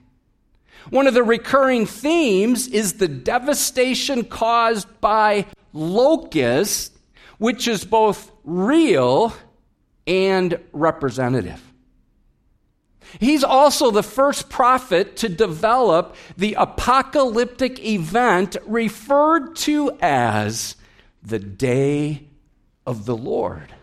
One 0.89 1.05
of 1.05 1.13
the 1.13 1.23
recurring 1.23 1.85
themes 1.85 2.67
is 2.67 2.93
the 2.93 3.07
devastation 3.07 4.23
caused 4.23 4.87
by 4.99 5.45
locusts, 5.73 6.91
which 7.37 7.67
is 7.67 7.85
both 7.85 8.31
real 8.43 9.33
and 10.07 10.59
representative. 10.71 11.61
He's 13.19 13.43
also 13.43 13.91
the 13.91 14.03
first 14.03 14.49
prophet 14.49 15.17
to 15.17 15.29
develop 15.29 16.15
the 16.37 16.55
apocalyptic 16.57 17.83
event 17.83 18.55
referred 18.65 19.55
to 19.57 19.97
as 20.01 20.75
the 21.21 21.39
day 21.39 22.27
of 22.85 23.05
the 23.05 23.15
Lord. 23.15 23.73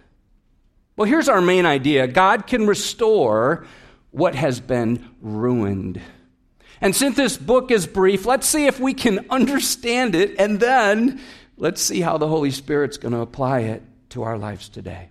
Well, 0.97 1.08
here's 1.08 1.28
our 1.28 1.40
main 1.40 1.66
idea 1.66 2.06
God 2.06 2.47
can 2.47 2.66
restore 2.66 3.66
what 4.11 4.35
has 4.35 4.61
been 4.61 5.08
ruined. 5.20 6.00
And 6.80 6.94
since 6.94 7.16
this 7.16 7.37
book 7.37 7.70
is 7.70 7.87
brief, 7.87 8.25
let's 8.25 8.47
see 8.47 8.66
if 8.66 8.80
we 8.80 8.94
can 8.94 9.26
understand 9.30 10.14
it, 10.14 10.38
and 10.38 10.61
then 10.61 11.20
let's 11.56 11.82
see 11.82 12.00
how 12.00 12.18
the 12.18 12.28
Holy 12.28 12.50
Spirit's 12.50 12.97
going 12.97 13.14
to 13.14 13.20
apply 13.20 13.61
it 13.61 13.82
to 14.11 14.23
our 14.23 14.38
lives 14.38 14.68
today. 14.68 15.11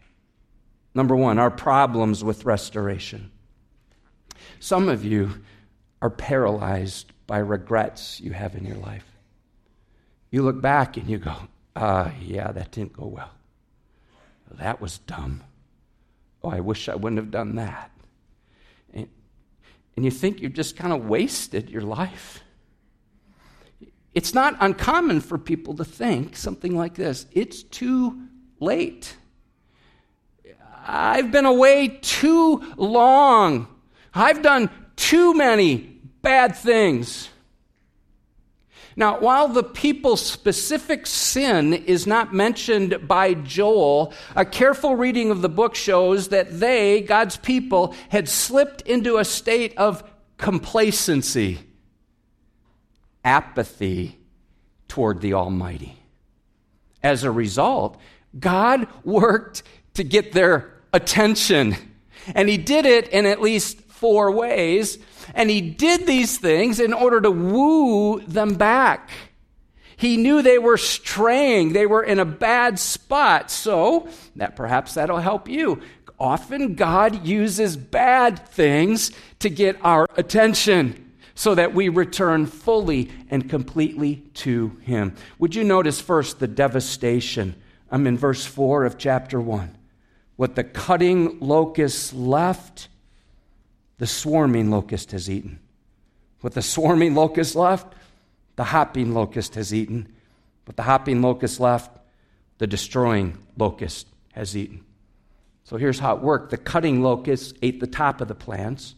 Number 0.93 1.15
one, 1.15 1.39
our 1.39 1.51
problems 1.51 2.23
with 2.23 2.45
restoration. 2.45 3.31
Some 4.59 4.89
of 4.89 5.05
you 5.05 5.41
are 6.01 6.09
paralyzed 6.09 7.11
by 7.25 7.39
regrets 7.39 8.19
you 8.21 8.31
have 8.31 8.55
in 8.55 8.65
your 8.65 8.77
life. 8.77 9.05
You 10.31 10.43
look 10.43 10.61
back 10.61 10.97
and 10.97 11.09
you 11.09 11.17
go, 11.17 11.35
ah, 11.75 12.11
yeah, 12.21 12.51
that 12.51 12.71
didn't 12.71 12.93
go 12.93 13.07
well. 13.07 13.31
That 14.51 14.81
was 14.81 14.99
dumb. 14.99 15.43
Oh, 16.43 16.49
I 16.49 16.59
wish 16.59 16.87
I 16.89 16.95
wouldn't 16.95 17.19
have 17.19 17.31
done 17.31 17.55
that. 17.55 17.91
And, 18.93 19.07
and 19.95 20.05
you 20.05 20.11
think 20.11 20.41
you've 20.41 20.53
just 20.53 20.75
kind 20.75 20.93
of 20.93 21.05
wasted 21.05 21.69
your 21.69 21.81
life. 21.81 22.41
It's 24.13 24.33
not 24.33 24.55
uncommon 24.59 25.21
for 25.21 25.37
people 25.37 25.75
to 25.75 25.85
think 25.85 26.35
something 26.35 26.75
like 26.75 26.95
this 26.95 27.27
it's 27.33 27.61
too 27.63 28.27
late. 28.59 29.15
I've 30.87 31.31
been 31.31 31.45
away 31.45 31.99
too 32.01 32.73
long. 32.77 33.67
I've 34.17 34.41
done 34.41 34.69
too 34.95 35.33
many 35.33 35.77
bad 36.21 36.55
things. 36.55 37.29
Now, 38.95 39.19
while 39.19 39.47
the 39.47 39.63
people's 39.63 40.25
specific 40.25 41.05
sin 41.05 41.71
is 41.71 42.07
not 42.07 42.33
mentioned 42.33 43.07
by 43.07 43.35
Joel, 43.35 44.11
a 44.35 44.43
careful 44.43 44.95
reading 44.95 45.29
of 45.29 45.43
the 45.43 45.49
book 45.49 45.75
shows 45.75 46.29
that 46.29 46.59
they, 46.59 47.01
God's 47.01 47.37
people, 47.37 47.93
had 48.09 48.27
slipped 48.27 48.81
into 48.81 49.17
a 49.17 49.23
state 49.23 49.77
of 49.77 50.03
complacency, 50.37 51.59
apathy 53.23 54.17
toward 54.87 55.21
the 55.21 55.35
Almighty. 55.35 55.95
As 57.03 57.23
a 57.23 57.29
result, 57.29 58.01
God 58.39 58.87
worked 59.03 59.61
to 59.93 60.03
get 60.03 60.31
their 60.31 60.73
attention. 60.91 61.75
And 62.33 62.49
he 62.49 62.57
did 62.57 62.87
it 62.87 63.09
in 63.09 63.27
at 63.27 63.41
least 63.41 63.79
four 63.99 64.31
ways. 64.31 64.97
And 65.33 65.49
he 65.49 65.61
did 65.61 66.07
these 66.07 66.37
things 66.37 66.79
in 66.79 66.93
order 66.93 67.19
to 67.21 67.31
woo 67.31 68.21
them 68.21 68.55
back. 68.55 69.09
He 69.97 70.15
knew 70.15 70.41
they 70.41 70.59
were 70.59 70.77
straying, 70.77 71.73
they 71.73 71.87
were 71.87 72.03
in 72.03 72.19
a 72.19 72.25
bad 72.25 72.77
spot. 72.77 73.49
So, 73.49 74.07
that 74.35 74.55
perhaps 74.55 74.93
that'll 74.93 75.17
help 75.17 75.49
you. 75.49 75.81
Often 76.19 76.75
God 76.75 77.25
uses 77.25 77.75
bad 77.77 78.47
things 78.49 79.11
to 79.39 79.49
get 79.49 79.77
our 79.81 80.07
attention 80.15 81.11
so 81.35 81.53
that 81.53 81.73
we 81.73 81.89
return 81.89 82.47
fully 82.47 83.11
and 83.29 83.47
completely 83.47 84.17
to 84.33 84.77
Him. 84.81 85.15
Would 85.37 85.53
you 85.53 85.63
notice 85.63 86.01
first 86.01 86.39
the 86.39 86.47
devastation? 86.47 87.55
I'm 87.91 88.07
in 88.07 88.17
verse 88.17 88.45
4 88.45 88.85
of 88.85 88.97
chapter 88.97 89.39
1. 89.39 89.77
What 90.35 90.55
the 90.55 90.63
cutting 90.63 91.39
locusts 91.39 92.13
left, 92.13 92.87
the 93.97 94.07
swarming 94.07 94.69
locust 94.69 95.11
has 95.11 95.29
eaten. 95.29 95.59
What 96.41 96.53
the 96.53 96.61
swarming 96.61 97.15
locust 97.15 97.55
left, 97.55 97.93
the 98.55 98.63
hopping 98.63 99.13
locust 99.13 99.55
has 99.55 99.73
eaten. 99.73 100.13
What 100.65 100.75
the 100.75 100.83
hopping 100.83 101.21
locust 101.21 101.59
left, 101.59 101.97
the 102.59 102.67
destroying 102.67 103.37
locust 103.57 104.07
has 104.33 104.55
eaten. 104.55 104.83
So 105.63 105.77
here's 105.77 105.99
how 105.99 106.15
it 106.15 106.21
worked 106.21 106.51
the 106.51 106.57
cutting 106.57 107.01
locust 107.01 107.57
ate 107.61 107.79
the 107.79 107.87
top 107.87 108.21
of 108.21 108.27
the 108.27 108.35
plants, 108.35 108.95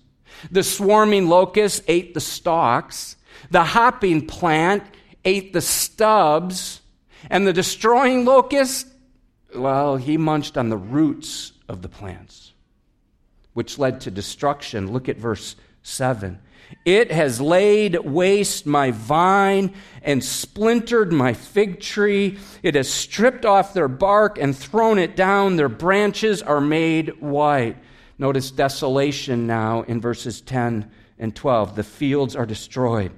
the 0.52 0.64
swarming 0.64 1.28
locust 1.28 1.84
ate 1.88 2.14
the 2.14 2.22
stalks, 2.22 3.16
the 3.50 3.64
hopping 3.64 4.28
plant 4.28 4.84
ate 5.26 5.54
the 5.54 5.62
stubs, 5.62 6.82
and 7.30 7.48
the 7.48 7.54
destroying 7.54 8.26
locust, 8.26 8.88
well, 9.56 9.98
he 9.98 10.18
munched 10.18 10.58
on 10.58 10.70
the 10.70 10.78
roots 10.78 11.54
of 11.68 11.82
the 11.82 11.90
plants 11.90 12.49
which 13.54 13.78
led 13.78 14.02
to 14.02 14.12
destruction. 14.12 14.92
Look 14.92 15.10
at 15.10 15.18
verse 15.18 15.56
7. 15.84 16.40
It 16.86 17.12
has 17.12 17.42
laid 17.42 17.98
waste 17.98 18.66
my 18.66 18.92
vine 18.92 19.74
and 20.04 20.24
splintered 20.24 21.12
my 21.12 21.34
fig 21.34 21.80
tree. 21.80 22.38
It 22.62 22.76
has 22.76 22.90
stripped 22.90 23.46
off 23.46 23.74
their 23.74 23.88
bark 23.88 24.38
and 24.38 24.56
thrown 24.56 25.00
it 25.00 25.16
down. 25.16 25.56
Their 25.56 25.70
branches 25.70 26.42
are 26.42 26.62
made 26.62 27.22
white. 27.22 27.78
Notice 28.18 28.52
desolation 28.52 29.48
now 29.48 29.82
in 29.84 30.00
verses 30.02 30.42
10 30.42 30.92
and 31.18 31.36
12. 31.36 31.76
The 31.76 31.84
fields 31.84 32.36
are 32.36 32.46
destroyed, 32.46 33.12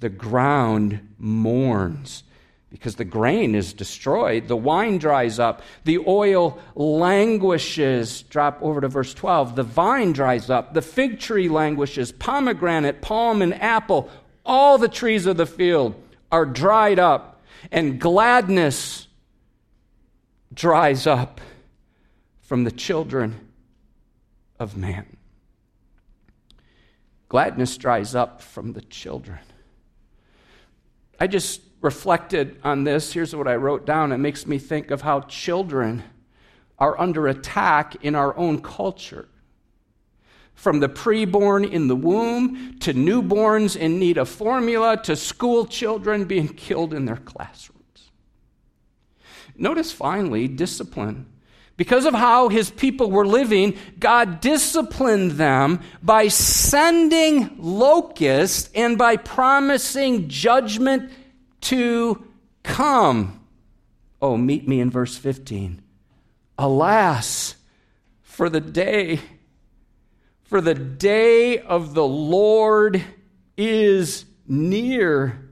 the 0.00 0.08
ground 0.08 1.14
mourns 1.18 2.22
because 2.74 2.96
the 2.96 3.04
grain 3.04 3.54
is 3.54 3.72
destroyed. 3.72 4.48
The 4.48 4.56
wine 4.56 4.98
dries 4.98 5.38
up. 5.38 5.62
The 5.84 5.98
oil 6.08 6.58
languishes. 6.74 8.22
Drop 8.22 8.58
over 8.60 8.80
to 8.80 8.88
verse 8.88 9.14
12. 9.14 9.54
The 9.54 9.62
vine 9.62 10.12
dries 10.12 10.50
up. 10.50 10.74
The 10.74 10.82
fig 10.82 11.20
tree 11.20 11.48
languishes. 11.48 12.10
Pomegranate, 12.10 13.00
palm, 13.00 13.42
and 13.42 13.54
apple, 13.62 14.10
all 14.44 14.76
the 14.76 14.88
trees 14.88 15.26
of 15.26 15.36
the 15.36 15.46
field 15.46 15.94
are 16.32 16.44
dried 16.44 16.98
up. 16.98 17.44
And 17.70 18.00
gladness 18.00 19.06
dries 20.52 21.06
up 21.06 21.40
from 22.40 22.64
the 22.64 22.72
children 22.72 23.50
of 24.58 24.76
man. 24.76 25.16
Gladness 27.28 27.76
dries 27.76 28.16
up 28.16 28.42
from 28.42 28.72
the 28.72 28.82
children. 28.82 29.38
I 31.20 31.28
just 31.28 31.60
reflected 31.84 32.58
on 32.64 32.84
this, 32.84 33.12
here's 33.12 33.36
what 33.36 33.46
I 33.46 33.56
wrote 33.56 33.84
down. 33.84 34.10
It 34.10 34.16
makes 34.16 34.46
me 34.46 34.58
think 34.58 34.90
of 34.90 35.02
how 35.02 35.20
children 35.20 36.02
are 36.78 36.98
under 36.98 37.28
attack 37.28 37.96
in 38.02 38.14
our 38.14 38.34
own 38.38 38.62
culture. 38.62 39.28
From 40.54 40.80
the 40.80 40.88
preborn 40.88 41.70
in 41.70 41.88
the 41.88 41.94
womb 41.94 42.78
to 42.80 42.94
newborns 42.94 43.76
in 43.76 43.98
need 43.98 44.16
of 44.16 44.30
formula 44.30 44.96
to 45.02 45.14
school 45.14 45.66
children 45.66 46.24
being 46.24 46.48
killed 46.66 46.94
in 46.94 47.04
their 47.04 47.18
classrooms. 47.18 48.10
Notice 49.54 49.92
finally 49.92 50.48
discipline. 50.48 51.26
Because 51.76 52.06
of 52.06 52.14
how 52.14 52.48
his 52.48 52.70
people 52.70 53.10
were 53.10 53.26
living, 53.26 53.76
God 53.98 54.40
disciplined 54.40 55.32
them 55.32 55.80
by 56.02 56.28
sending 56.28 57.56
locusts 57.58 58.70
and 58.74 58.96
by 58.96 59.16
promising 59.16 60.28
judgment 60.28 61.10
to 61.64 62.24
come. 62.62 63.40
Oh, 64.22 64.36
meet 64.36 64.66
me 64.66 64.80
in 64.80 64.90
verse 64.90 65.16
15. 65.16 65.82
Alas, 66.58 67.56
for 68.22 68.48
the 68.48 68.60
day, 68.60 69.20
for 70.42 70.60
the 70.60 70.74
day 70.74 71.58
of 71.58 71.94
the 71.94 72.06
Lord 72.06 73.02
is 73.56 74.24
near, 74.46 75.50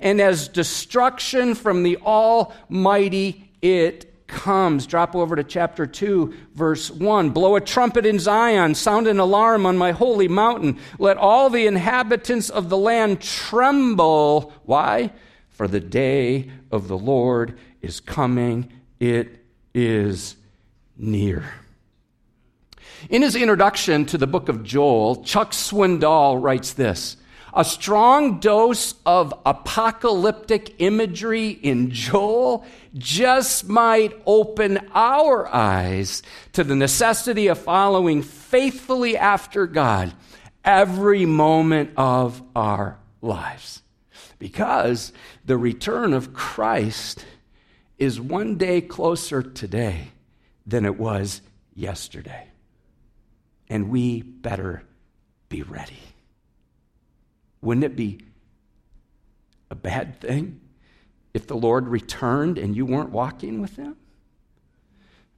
and 0.00 0.20
as 0.20 0.48
destruction 0.48 1.54
from 1.54 1.82
the 1.82 1.98
Almighty 1.98 3.50
it 3.60 4.26
comes. 4.26 4.86
Drop 4.86 5.14
over 5.14 5.36
to 5.36 5.44
chapter 5.44 5.86
2, 5.86 6.32
verse 6.54 6.90
1. 6.90 7.30
Blow 7.30 7.56
a 7.56 7.60
trumpet 7.60 8.06
in 8.06 8.18
Zion, 8.18 8.74
sound 8.74 9.06
an 9.08 9.18
alarm 9.18 9.66
on 9.66 9.76
my 9.76 9.92
holy 9.92 10.28
mountain. 10.28 10.78
Let 10.98 11.16
all 11.16 11.50
the 11.50 11.66
inhabitants 11.66 12.48
of 12.48 12.68
the 12.68 12.78
land 12.78 13.20
tremble. 13.20 14.52
Why? 14.64 15.12
For 15.60 15.68
the 15.68 15.78
day 15.78 16.50
of 16.70 16.88
the 16.88 16.96
Lord 16.96 17.58
is 17.82 18.00
coming, 18.00 18.72
it 18.98 19.44
is 19.74 20.36
near. 20.96 21.52
In 23.10 23.20
his 23.20 23.36
introduction 23.36 24.06
to 24.06 24.16
the 24.16 24.26
book 24.26 24.48
of 24.48 24.64
Joel, 24.64 25.22
Chuck 25.22 25.52
Swindoll 25.52 26.42
writes 26.42 26.72
this 26.72 27.18
A 27.52 27.62
strong 27.62 28.40
dose 28.40 28.94
of 29.04 29.34
apocalyptic 29.44 30.76
imagery 30.78 31.50
in 31.50 31.90
Joel 31.90 32.64
just 32.96 33.68
might 33.68 34.18
open 34.24 34.78
our 34.94 35.46
eyes 35.54 36.22
to 36.54 36.64
the 36.64 36.74
necessity 36.74 37.48
of 37.48 37.58
following 37.58 38.22
faithfully 38.22 39.14
after 39.14 39.66
God 39.66 40.14
every 40.64 41.26
moment 41.26 41.90
of 41.98 42.42
our 42.56 42.98
lives. 43.20 43.82
Because 44.40 45.12
the 45.50 45.58
return 45.58 46.12
of 46.12 46.32
Christ 46.32 47.24
is 47.98 48.20
one 48.20 48.56
day 48.56 48.80
closer 48.80 49.42
today 49.42 50.12
than 50.64 50.86
it 50.86 50.96
was 50.96 51.42
yesterday. 51.74 52.46
And 53.68 53.90
we 53.90 54.22
better 54.22 54.84
be 55.48 55.62
ready. 55.62 55.98
Wouldn't 57.62 57.82
it 57.82 57.96
be 57.96 58.20
a 59.72 59.74
bad 59.74 60.20
thing 60.20 60.60
if 61.34 61.48
the 61.48 61.56
Lord 61.56 61.88
returned 61.88 62.56
and 62.56 62.76
you 62.76 62.86
weren't 62.86 63.10
walking 63.10 63.60
with 63.60 63.74
Him? 63.74 63.96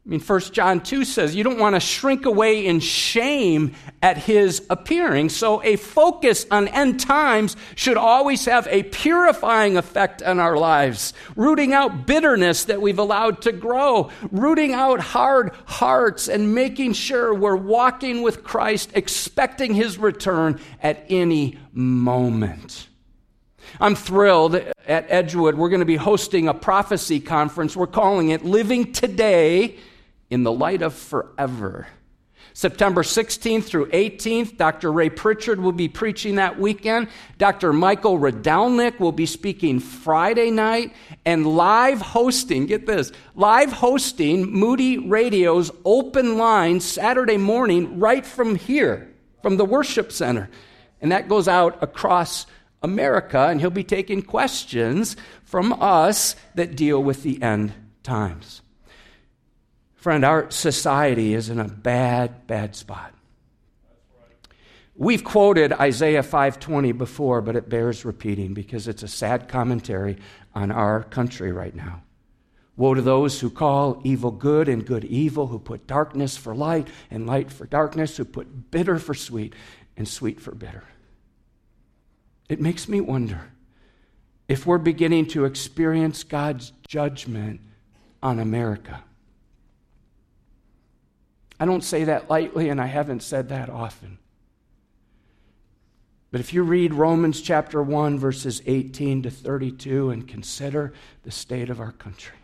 I 0.05 0.09
mean, 0.09 0.19
1 0.19 0.41
John 0.51 0.81
2 0.81 1.05
says 1.05 1.37
you 1.37 1.45
don't 1.45 1.61
want 1.61 1.77
to 1.77 1.81
shrink 1.81 2.27
away 2.27 2.67
in 2.67 2.81
shame 2.81 3.73
at 4.03 4.19
his 4.19 4.67
appearing. 4.69 5.29
So, 5.29 5.63
a 5.63 5.77
focus 5.77 6.45
on 6.51 6.67
end 6.67 6.99
times 6.99 7.57
should 7.77 7.97
always 7.97 8.45
have 8.47 8.67
a 8.67 8.83
purifying 8.83 9.77
effect 9.77 10.21
on 10.21 10.41
our 10.41 10.57
lives, 10.57 11.15
rooting 11.37 11.73
out 11.73 12.05
bitterness 12.05 12.65
that 12.65 12.83
we've 12.83 12.99
allowed 12.99 13.43
to 13.43 13.53
grow, 13.53 14.11
rooting 14.33 14.73
out 14.73 14.99
hard 14.99 15.53
hearts, 15.67 16.29
and 16.29 16.53
making 16.53 16.95
sure 16.95 17.33
we're 17.33 17.55
walking 17.55 18.23
with 18.23 18.43
Christ, 18.43 18.91
expecting 18.95 19.73
his 19.73 19.99
return 19.99 20.59
at 20.83 21.07
any 21.11 21.61
moment. 21.73 22.89
I'm 23.79 23.95
thrilled 23.95 24.57
at 24.57 25.07
Edgewood. 25.09 25.55
We're 25.55 25.69
going 25.69 25.79
to 25.79 25.87
be 25.87 25.95
hosting 25.95 26.49
a 26.49 26.55
prophecy 26.55 27.21
conference. 27.21 27.77
We're 27.77 27.87
calling 27.87 28.31
it 28.31 28.45
Living 28.45 28.93
Today 28.93 29.79
in 30.33 30.45
the 30.45 30.53
light 30.53 30.81
of 30.81 30.95
forever. 30.95 31.87
September 32.55 33.03
16th 33.03 33.65
through 33.65 33.87
18th, 33.91 34.57
Dr. 34.57 34.91
Ray 34.91 35.11
Pritchard 35.11 35.61
will 35.61 35.73
be 35.73 35.89
preaching 35.89 36.37
that 36.37 36.59
weekend. 36.59 37.09
Dr. 37.37 37.73
Michael 37.75 38.19
Rydelnik 38.19 38.99
will 38.99 39.13
be 39.13 39.27
speaking 39.27 39.79
Friday 39.79 40.51
night 40.51 40.95
and 41.27 41.47
live 41.47 42.01
hosting, 42.01 42.65
get 42.65 42.87
this, 42.87 43.13
live 43.35 43.73
hosting 43.73 44.51
Moody 44.51 44.97
Radio's 44.97 45.71
open 45.85 46.39
line 46.39 46.81
Saturday 46.81 47.37
morning 47.37 48.01
right 48.01 48.25
from 48.25 48.57
here, 48.57 49.13
from 49.43 49.59
the 49.59 49.67
worship 49.67 50.11
center. 50.11 50.49
And 51.03 51.13
that 51.13 51.29
goes 51.29 51.47
out 51.47 51.83
across 51.83 52.47
America, 52.83 53.49
and 53.49 53.61
he'll 53.61 53.71
be 53.71 53.85
taking 53.85 54.23
questions 54.23 55.15
from 55.45 55.75
us 55.75 56.37
that 56.55 56.75
deal 56.75 57.03
with 57.03 57.23
the 57.23 57.43
end 57.43 57.75
times. 58.03 58.62
Friend, 60.03 60.25
our 60.25 60.51
society 60.51 61.33
is 61.33 61.49
in 61.49 61.61
a 61.61 61.69
bad, 61.69 62.49
bad 62.49 62.75
spot. 62.75 63.15
We've 64.97 65.23
quoted 65.23 65.73
Isaiah 65.73 66.25
5:20 66.25 66.91
before, 66.91 67.41
but 67.41 67.55
it 67.55 67.69
bears 67.69 68.05
repeating 68.05 68.53
because 68.53 68.89
it's 68.89 69.05
a 69.05 69.09
sad 69.09 69.47
commentary 69.47 70.19
on 70.57 70.73
our 70.73 71.05
country 71.05 71.53
right 71.53 71.73
now. 71.73 72.03
Woe 72.77 72.95
to 72.95 73.01
those 73.01 73.39
who 73.39 73.49
call 73.49 74.01
evil 74.03 74.33
good 74.33 74.69
and 74.69 74.85
good 74.85 75.05
evil, 75.05 75.47
who 75.47 75.61
put 75.61 75.87
darkness 75.87 76.37
for 76.37 76.53
light 76.53 76.89
and 77.09 77.25
light 77.25 77.53
for 77.53 77.65
darkness, 77.65 78.17
who 78.17 78.25
put 78.25 78.73
bitter 78.73 78.99
for 78.99 79.15
sweet 79.15 79.55
and 79.97 80.09
sweet 80.09 80.41
for 80.41 80.53
bitter. 80.53 80.83
It 82.49 82.61
makes 82.61 82.89
me 82.89 83.01
wonder 83.01 83.53
if 84.49 84.67
we're 84.67 84.79
beginning 84.79 85.27
to 85.27 85.45
experience 85.45 86.25
God's 86.25 86.73
judgment 86.89 87.61
on 88.21 88.41
America. 88.41 89.05
I 91.63 91.65
don't 91.65 91.85
say 91.85 92.03
that 92.03 92.29
lightly, 92.29 92.71
and 92.71 92.81
I 92.81 92.87
haven't 92.87 93.23
said 93.23 93.51
that 93.51 93.71
often. 93.71 94.19
But 96.33 96.41
if 96.41 96.53
you 96.53 96.65
read 96.65 96.93
Romans 96.93 97.41
chapter 97.41 97.81
1, 97.81 98.19
verses 98.19 98.61
18 98.67 99.23
to 99.23 99.31
32, 99.31 100.11
and 100.11 100.27
consider 100.27 100.93
the 101.23 101.31
state 101.31 101.71
of 101.71 101.79
our 101.79 101.93
country, 101.93 102.39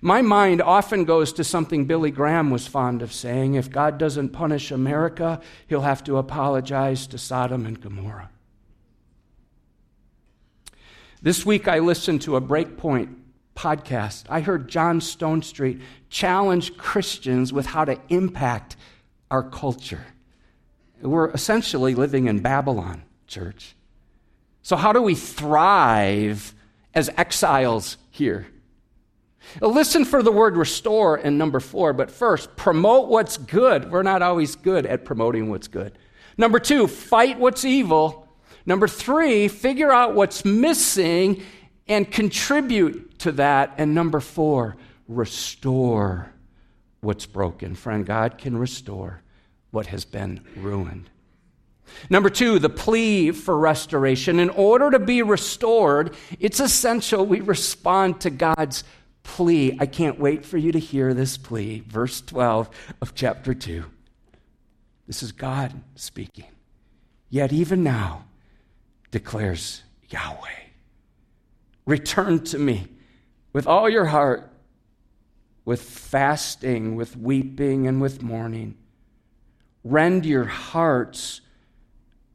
my 0.00 0.22
mind 0.22 0.62
often 0.62 1.04
goes 1.04 1.32
to 1.32 1.42
something 1.42 1.86
Billy 1.86 2.12
Graham 2.12 2.52
was 2.52 2.68
fond 2.68 3.02
of 3.02 3.12
saying 3.12 3.54
if 3.54 3.68
God 3.68 3.98
doesn't 3.98 4.28
punish 4.28 4.70
America, 4.70 5.40
he'll 5.66 5.80
have 5.80 6.04
to 6.04 6.16
apologize 6.16 7.08
to 7.08 7.18
Sodom 7.18 7.66
and 7.66 7.80
Gomorrah. 7.80 8.30
This 11.20 11.44
week 11.44 11.66
I 11.66 11.80
listened 11.80 12.22
to 12.22 12.36
a 12.36 12.40
Breakpoint 12.40 13.16
podcast, 13.54 14.24
I 14.28 14.40
heard 14.40 14.68
John 14.68 15.00
Stonestreet 15.00 15.80
challenge 16.08 16.76
Christians 16.76 17.52
with 17.52 17.66
how 17.66 17.84
to 17.84 17.98
impact 18.08 18.76
our 19.30 19.42
culture. 19.42 20.06
We're 21.00 21.30
essentially 21.30 21.94
living 21.94 22.26
in 22.26 22.40
Babylon, 22.40 23.02
church. 23.26 23.74
So, 24.62 24.76
how 24.76 24.92
do 24.92 25.02
we 25.02 25.14
thrive 25.14 26.54
as 26.94 27.10
exiles 27.16 27.96
here? 28.10 28.46
Listen 29.60 30.04
for 30.04 30.22
the 30.22 30.30
word 30.30 30.56
restore 30.56 31.18
in 31.18 31.36
number 31.36 31.60
four, 31.60 31.92
but 31.92 32.10
first, 32.10 32.54
promote 32.56 33.08
what's 33.08 33.36
good. 33.36 33.90
We're 33.90 34.04
not 34.04 34.22
always 34.22 34.54
good 34.54 34.86
at 34.86 35.04
promoting 35.04 35.50
what's 35.50 35.68
good. 35.68 35.98
Number 36.38 36.58
two, 36.58 36.86
fight 36.86 37.38
what's 37.38 37.64
evil. 37.64 38.28
Number 38.64 38.86
three, 38.86 39.48
figure 39.48 39.92
out 39.92 40.14
what's 40.14 40.44
missing 40.44 41.42
and 41.88 42.10
contribute 42.10 43.18
to 43.20 43.32
that. 43.32 43.74
And 43.78 43.94
number 43.94 44.20
four, 44.20 44.76
restore 45.08 46.32
what's 47.00 47.26
broken. 47.26 47.74
Friend, 47.74 48.06
God 48.06 48.38
can 48.38 48.56
restore 48.56 49.22
what 49.70 49.86
has 49.86 50.04
been 50.04 50.44
ruined. 50.56 51.10
Number 52.08 52.30
two, 52.30 52.58
the 52.58 52.70
plea 52.70 53.32
for 53.32 53.58
restoration. 53.58 54.38
In 54.38 54.50
order 54.50 54.90
to 54.90 54.98
be 54.98 55.22
restored, 55.22 56.14
it's 56.40 56.60
essential 56.60 57.26
we 57.26 57.40
respond 57.40 58.20
to 58.22 58.30
God's 58.30 58.84
plea. 59.22 59.76
I 59.78 59.86
can't 59.86 60.18
wait 60.18 60.44
for 60.44 60.58
you 60.58 60.72
to 60.72 60.78
hear 60.78 61.12
this 61.14 61.36
plea. 61.36 61.82
Verse 61.86 62.20
12 62.20 62.70
of 63.00 63.14
chapter 63.14 63.54
2. 63.54 63.84
This 65.06 65.22
is 65.22 65.32
God 65.32 65.72
speaking. 65.94 66.46
Yet 67.28 67.52
even 67.52 67.82
now, 67.82 68.24
declares 69.10 69.82
Yahweh. 70.08 70.48
Return 71.86 72.44
to 72.44 72.58
me 72.58 72.88
with 73.52 73.66
all 73.66 73.88
your 73.88 74.06
heart, 74.06 74.50
with 75.64 75.82
fasting, 75.82 76.96
with 76.96 77.16
weeping, 77.16 77.86
and 77.86 78.00
with 78.00 78.22
mourning. 78.22 78.76
Rend 79.84 80.24
your 80.24 80.44
hearts 80.44 81.40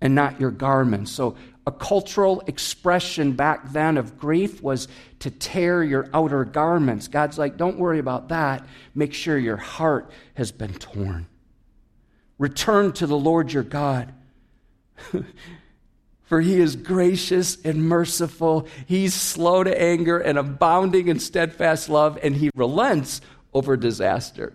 and 0.02 0.14
not 0.14 0.40
your 0.40 0.52
garments. 0.52 1.12
So, 1.12 1.36
a 1.66 1.72
cultural 1.72 2.42
expression 2.48 3.34
back 3.34 3.74
then 3.74 3.98
of 3.98 4.18
grief 4.18 4.64
was 4.64 4.88
to 5.20 5.30
tear 5.30 5.84
your 5.84 6.08
outer 6.14 6.46
garments. 6.46 7.10
God's 7.10 7.38
like, 7.38 7.58
don't 7.58 7.78
worry 7.78 8.00
about 8.00 8.30
that. 8.30 8.66
Make 8.96 9.14
sure 9.14 9.38
your 9.38 9.58
heart 9.58 10.10
has 10.36 10.50
been 10.54 10.74
torn. 10.76 11.28
Return 12.38 12.94
to 12.94 13.08
the 13.08 13.18
Lord 13.18 13.52
your 13.52 13.64
God. 13.64 14.14
For 16.28 16.42
he 16.42 16.60
is 16.60 16.76
gracious 16.76 17.58
and 17.64 17.88
merciful. 17.88 18.68
He's 18.86 19.14
slow 19.14 19.64
to 19.64 19.82
anger 19.82 20.20
and 20.20 20.38
abounding 20.38 21.08
in 21.08 21.20
steadfast 21.20 21.90
love, 21.90 22.20
and 22.22 22.36
he 22.36 22.52
relents 22.54 23.22
over 23.54 23.78
disaster. 23.78 24.54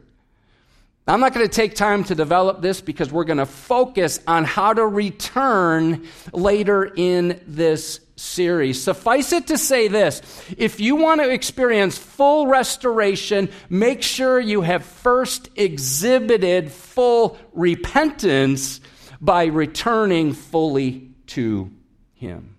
I'm 1.08 1.18
not 1.18 1.34
going 1.34 1.46
to 1.46 1.52
take 1.52 1.74
time 1.74 2.04
to 2.04 2.14
develop 2.14 2.60
this 2.60 2.80
because 2.80 3.10
we're 3.10 3.24
going 3.24 3.38
to 3.38 3.46
focus 3.46 4.20
on 4.26 4.44
how 4.44 4.72
to 4.72 4.86
return 4.86 6.06
later 6.32 6.84
in 6.84 7.40
this 7.46 8.00
series. 8.14 8.80
Suffice 8.80 9.32
it 9.32 9.48
to 9.48 9.58
say 9.58 9.88
this 9.88 10.22
if 10.56 10.78
you 10.78 10.94
want 10.94 11.20
to 11.20 11.28
experience 11.28 11.98
full 11.98 12.46
restoration, 12.46 13.48
make 13.68 14.02
sure 14.02 14.38
you 14.38 14.60
have 14.60 14.84
first 14.84 15.48
exhibited 15.56 16.70
full 16.70 17.36
repentance 17.52 18.80
by 19.20 19.46
returning 19.46 20.34
fully 20.34 21.11
to 21.28 21.70
him. 22.14 22.56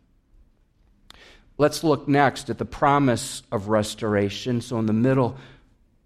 Let's 1.57 1.83
look 1.83 2.07
next 2.07 2.49
at 2.49 2.57
the 2.57 2.65
promise 2.65 3.43
of 3.51 3.67
restoration. 3.67 4.61
So, 4.61 4.79
in 4.79 4.85
the 4.85 4.93
middle 4.93 5.37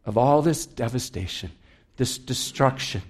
of 0.06 0.18
all 0.18 0.42
this 0.42 0.66
devastation, 0.66 1.52
this 1.96 2.18
destruction, 2.18 3.02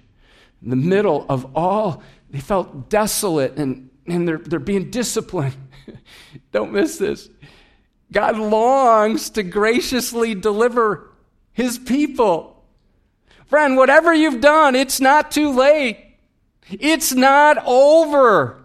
in 0.62 0.70
the 0.70 0.76
middle 0.76 1.26
of 1.28 1.56
all, 1.56 2.02
they 2.30 2.40
felt 2.40 2.88
desolate 2.88 3.56
and, 3.56 3.90
and 4.06 4.26
they're, 4.26 4.38
they're 4.38 4.58
being 4.58 4.90
disciplined. 4.90 5.56
Don't 6.52 6.72
miss 6.72 6.98
this. 6.98 7.28
God 8.10 8.38
longs 8.38 9.30
to 9.30 9.42
graciously 9.42 10.34
deliver 10.34 11.10
his 11.52 11.78
people. 11.78 12.64
Friend, 13.46 13.76
whatever 13.76 14.12
you've 14.12 14.40
done, 14.40 14.74
it's 14.74 15.00
not 15.00 15.30
too 15.30 15.50
late. 15.52 15.98
It's 16.70 17.12
not 17.12 17.58
over. 17.64 18.62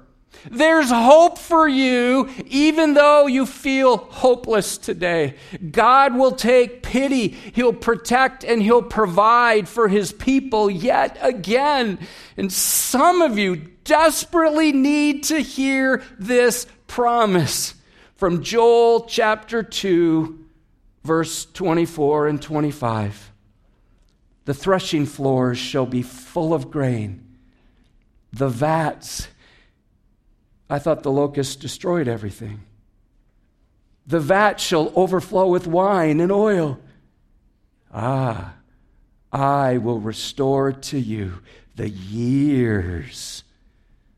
There's 0.49 0.89
hope 0.89 1.37
for 1.37 1.67
you, 1.67 2.29
even 2.47 2.93
though 2.93 3.27
you 3.27 3.45
feel 3.45 3.97
hopeless 3.97 4.77
today. 4.77 5.35
God 5.71 6.15
will 6.15 6.33
take 6.33 6.83
pity. 6.83 7.29
He'll 7.29 7.73
protect 7.73 8.43
and 8.43 8.61
He'll 8.61 8.83
provide 8.83 9.69
for 9.69 9.87
His 9.87 10.11
people 10.11 10.69
yet 10.69 11.17
again. 11.21 11.99
And 12.35 12.51
some 12.51 13.21
of 13.21 13.37
you 13.37 13.55
desperately 13.83 14.71
need 14.71 15.23
to 15.25 15.39
hear 15.39 16.03
this 16.19 16.67
promise 16.87 17.75
from 18.15 18.43
Joel 18.43 19.05
chapter 19.05 19.63
2, 19.63 20.45
verse 21.03 21.45
24 21.45 22.27
and 22.27 22.41
25. 22.41 23.31
The 24.45 24.53
threshing 24.53 25.05
floors 25.05 25.57
shall 25.57 25.85
be 25.85 26.01
full 26.01 26.53
of 26.53 26.69
grain, 26.69 27.23
the 28.33 28.49
vats 28.49 29.27
I 30.73 30.79
thought 30.79 31.03
the 31.03 31.11
locust 31.11 31.59
destroyed 31.59 32.07
everything. 32.07 32.61
The 34.07 34.19
vat 34.19 34.59
shall 34.59 34.91
overflow 34.95 35.47
with 35.47 35.67
wine 35.67 36.19
and 36.19 36.31
oil. 36.31 36.79
Ah, 37.93 38.55
I 39.31 39.77
will 39.77 39.99
restore 39.99 40.71
to 40.71 40.97
you 40.97 41.43
the 41.75 41.89
years 41.89 43.43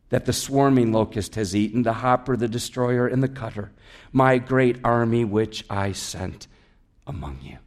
that 0.07 0.23
the 0.23 0.31
swarming 0.31 0.93
locust 0.93 1.35
has 1.35 1.57
eaten, 1.57 1.83
the 1.83 1.91
hopper, 1.91 2.37
the 2.37 2.47
destroyer, 2.47 3.05
and 3.05 3.21
the 3.21 3.27
cutter, 3.27 3.73
my 4.13 4.37
great 4.37 4.77
army 4.81 5.25
which 5.25 5.65
I 5.69 5.91
sent 5.91 6.47
among 7.05 7.39
you. 7.41 7.57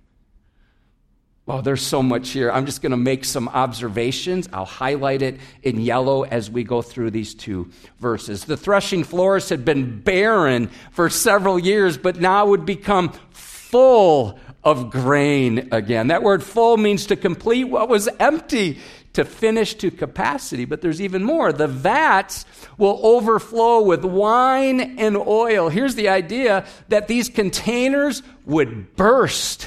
Well, 1.49 1.63
there's 1.63 1.81
so 1.81 2.03
much 2.03 2.29
here. 2.29 2.53
I'm 2.53 2.67
just 2.67 2.83
going 2.83 2.91
to 2.91 2.99
make 2.99 3.25
some 3.25 3.49
observations. 3.49 4.51
I'll 4.53 4.67
highlight 4.67 5.23
it 5.23 5.41
in 5.63 5.81
yellow 5.81 6.25
as 6.25 6.51
we 6.51 6.63
go 6.63 6.83
through 6.83 7.13
these 7.13 7.33
two 7.33 7.71
verses. 8.01 8.45
The 8.45 8.59
threshing 8.59 9.03
floors 9.03 9.49
had 9.49 9.65
been 9.65 10.01
barren 10.03 10.67
for 10.91 11.09
several 11.09 11.59
years, 11.59 11.97
but 11.97 12.21
now 12.21 12.45
would 12.45 12.67
become 12.67 13.15
full 13.31 14.39
of 14.63 14.91
grain 14.91 15.71
again. 15.73 16.09
That 16.09 16.23
word 16.23 16.43
full 16.43 16.77
means 16.77 17.07
to 17.07 17.17
complete 17.17 17.65
what 17.65 17.89
was 17.89 18.11
empty, 18.21 18.79
to 19.15 19.25
finish 19.25 19.73
to 19.77 19.91
capacity. 19.91 20.67
But 20.67 20.83
there's 20.83 21.01
even 21.01 21.25
more. 21.25 21.55
The 21.55 21.67
vats 21.67 22.45
will 22.77 23.01
overflow 23.03 23.81
with 23.81 24.05
wine 24.05 24.99
and 24.99 25.17
oil. 25.17 25.71
Here's 25.71 25.95
the 25.95 26.11
idea 26.11 26.67
that 26.89 27.09
these 27.09 27.31
containers 27.31 28.23
would 28.45 28.97
burst 28.97 29.67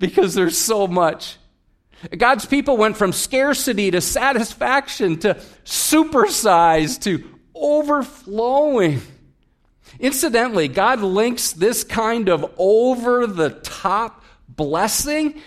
because 0.00 0.34
there's 0.34 0.58
so 0.58 0.88
much. 0.88 1.36
God's 2.16 2.46
people 2.46 2.76
went 2.76 2.96
from 2.96 3.12
scarcity 3.12 3.92
to 3.92 4.00
satisfaction 4.00 5.18
to 5.20 5.34
supersize 5.64 7.00
to 7.02 7.22
overflowing. 7.54 9.00
Incidentally, 10.00 10.66
God 10.66 11.00
links 11.02 11.52
this 11.52 11.84
kind 11.84 12.28
of 12.28 12.52
over 12.56 13.26
the 13.26 13.50
top 13.50 14.24
blessing, 14.48 15.40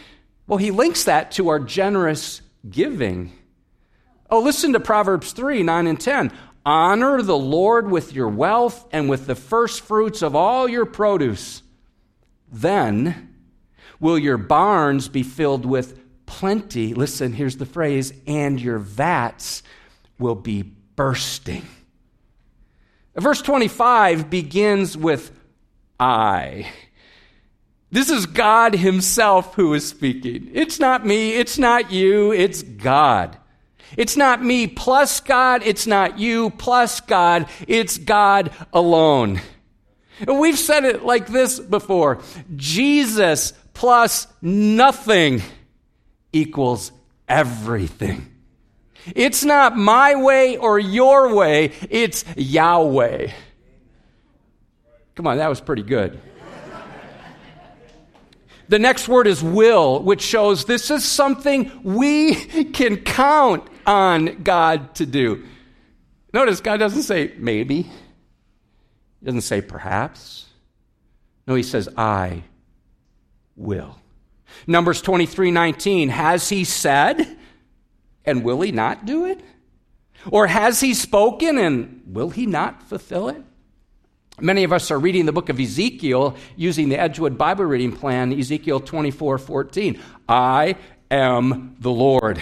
well, 0.48 0.58
He 0.58 0.72
links 0.72 1.06
that 1.06 1.32
to 1.34 1.50
our 1.50 1.60
generous 1.60 2.42
giving. 2.70 3.32
Oh, 4.30 4.40
listen 4.40 4.74
to 4.74 4.80
Proverbs 4.80 5.32
3 5.32 5.64
9 5.64 5.88
and 5.88 6.00
10. 6.00 6.32
Honor 6.66 7.22
the 7.22 7.38
Lord 7.38 7.90
with 7.90 8.14
your 8.14 8.30
wealth 8.30 8.88
and 8.92 9.10
with 9.10 9.26
the 9.26 9.36
first 9.36 9.82
fruits 9.82 10.22
of 10.22 10.36
all 10.36 10.68
your 10.68 10.86
produce. 10.86 11.62
Then, 12.52 13.33
will 14.04 14.20
your 14.20 14.38
barns 14.38 15.08
be 15.08 15.24
filled 15.24 15.66
with 15.66 15.98
plenty. 16.26 16.94
Listen, 16.94 17.32
here's 17.32 17.56
the 17.56 17.66
phrase, 17.66 18.12
and 18.28 18.60
your 18.60 18.78
vats 18.78 19.64
will 20.20 20.36
be 20.36 20.62
bursting. 20.62 21.66
Verse 23.16 23.42
25 23.42 24.30
begins 24.30 24.98
with 24.98 25.32
I. 25.98 26.68
This 27.92 28.10
is 28.10 28.26
God 28.26 28.76
Himself 28.76 29.56
who 29.56 29.74
is 29.74 29.88
speaking. 29.88 30.52
It's 30.54 30.82
not 30.82 31.06
me, 31.06 31.36
it's 31.36 31.58
not 31.58 31.90
you, 31.90 32.34
it's 32.34 32.62
God. 32.62 33.38
It's 33.96 34.18
not 34.18 34.44
me 34.44 34.68
plus 34.68 35.22
God, 35.22 35.62
it's 35.64 35.88
not 35.88 36.20
you 36.20 36.50
plus 36.50 37.00
God, 37.00 37.48
it's 37.70 37.98
God 37.98 38.52
alone. 38.74 39.40
And 40.20 40.40
we've 40.40 40.60
said 40.60 40.84
it 40.84 41.06
like 41.06 41.28
this 41.28 41.60
before 41.60 42.22
Jesus 42.56 43.54
plus 43.74 44.28
nothing 44.42 45.42
equals 46.32 46.92
everything. 47.28 48.28
It's 49.16 49.44
not 49.44 49.78
my 49.78 50.16
way 50.16 50.58
or 50.58 50.80
your 50.80 51.36
way, 51.36 51.72
it's 51.90 52.24
Yahweh. 52.36 53.32
Come 55.16 55.28
on, 55.28 55.38
that 55.38 55.50
was 55.50 55.62
pretty 55.62 55.84
good. 55.84 56.20
The 58.70 58.80
next 58.80 59.08
word 59.08 59.28
is 59.28 59.44
will, 59.44 60.02
which 60.02 60.22
shows 60.22 60.66
this 60.66 60.90
is 60.90 61.04
something 61.04 61.70
we 61.84 62.34
can 62.34 62.98
count 62.98 63.68
on 63.86 64.42
God 64.42 64.96
to 64.96 65.06
do. 65.06 65.44
Notice 66.34 66.62
God 66.62 66.78
doesn't 66.78 67.04
say 67.04 67.34
maybe, 67.38 67.84
He 67.84 69.26
doesn't 69.26 69.42
say 69.42 69.62
perhaps. 69.62 70.46
No, 71.46 71.56
He 71.56 71.64
says, 71.64 71.90
I 71.98 72.44
will. 73.56 74.00
Numbers 74.68 75.02
23 75.02 75.52
19, 75.52 76.10
has 76.10 76.50
he 76.50 76.64
said, 76.64 77.38
and 78.26 78.44
will 78.44 78.62
he 78.62 78.72
not 78.72 79.06
do 79.06 79.26
it? 79.26 79.42
Or 80.32 80.48
has 80.48 80.80
he 80.80 80.94
spoken, 80.94 81.58
and 81.58 82.02
will 82.06 82.30
he 82.30 82.46
not 82.46 82.84
fulfill 82.84 83.30
it? 83.30 83.44
Many 84.40 84.64
of 84.64 84.74
us 84.74 84.90
are 84.90 84.98
reading 84.98 85.26
the 85.26 85.32
book 85.32 85.50
of 85.50 85.60
Ezekiel 85.60 86.36
using 86.56 86.90
the 86.90 87.00
Edgewood 87.00 87.38
Bible 87.38 87.66
reading 87.66 87.92
plan, 87.92 88.34
Ezekiel 88.34 88.80
24 88.80 89.38
14. 89.38 90.00
I 90.28 90.76
am 91.12 91.76
the 91.80 91.92
Lord. 91.92 92.42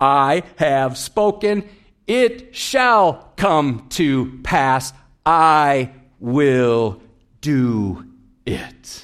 I 0.00 0.42
have 0.56 0.96
spoken. 0.96 1.68
It 2.06 2.54
shall 2.54 3.32
come 3.36 3.86
to 3.90 4.38
pass. 4.42 4.92
I 5.24 5.90
will 6.20 7.00
do 7.40 8.04
it. 8.46 9.03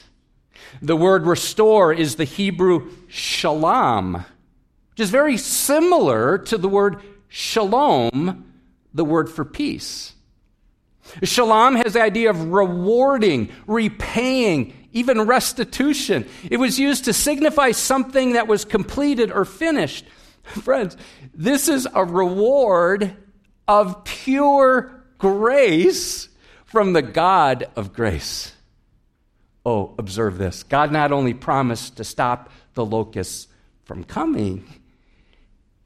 The 0.82 0.96
word 0.96 1.26
restore 1.26 1.92
is 1.92 2.16
the 2.16 2.24
Hebrew 2.24 2.90
shalom, 3.08 4.24
which 4.90 5.00
is 5.00 5.10
very 5.10 5.36
similar 5.36 6.38
to 6.38 6.56
the 6.56 6.68
word 6.68 7.02
shalom, 7.28 8.52
the 8.94 9.04
word 9.04 9.28
for 9.28 9.44
peace. 9.44 10.14
Shalom 11.22 11.74
has 11.76 11.94
the 11.94 12.02
idea 12.02 12.30
of 12.30 12.50
rewarding, 12.52 13.50
repaying, 13.66 14.88
even 14.92 15.22
restitution. 15.22 16.26
It 16.50 16.58
was 16.58 16.78
used 16.78 17.04
to 17.04 17.12
signify 17.12 17.72
something 17.72 18.32
that 18.32 18.48
was 18.48 18.64
completed 18.64 19.30
or 19.30 19.44
finished. 19.44 20.06
Friends, 20.42 20.96
this 21.34 21.68
is 21.68 21.86
a 21.92 22.04
reward 22.04 23.16
of 23.68 24.04
pure 24.04 25.04
grace 25.18 26.28
from 26.64 26.92
the 26.92 27.02
God 27.02 27.68
of 27.76 27.92
grace. 27.92 28.52
Oh, 29.64 29.94
observe 29.98 30.38
this. 30.38 30.62
God 30.62 30.90
not 30.90 31.12
only 31.12 31.34
promised 31.34 31.96
to 31.96 32.04
stop 32.04 32.50
the 32.74 32.84
locusts 32.84 33.48
from 33.84 34.04
coming, 34.04 34.64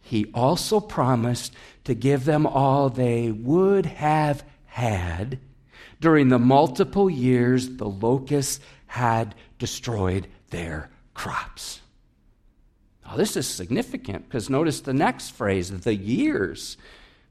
he 0.00 0.26
also 0.34 0.80
promised 0.80 1.54
to 1.84 1.94
give 1.94 2.24
them 2.24 2.46
all 2.46 2.88
they 2.88 3.30
would 3.30 3.86
have 3.86 4.44
had 4.66 5.38
during 6.00 6.28
the 6.28 6.38
multiple 6.38 7.08
years 7.08 7.76
the 7.76 7.88
locusts 7.88 8.60
had 8.86 9.34
destroyed 9.58 10.26
their 10.50 10.90
crops. 11.14 11.80
Now, 13.06 13.16
this 13.16 13.36
is 13.36 13.46
significant 13.46 14.28
because 14.28 14.50
notice 14.50 14.82
the 14.82 14.92
next 14.92 15.30
phrase 15.30 15.70
the 15.70 15.94
years. 15.94 16.76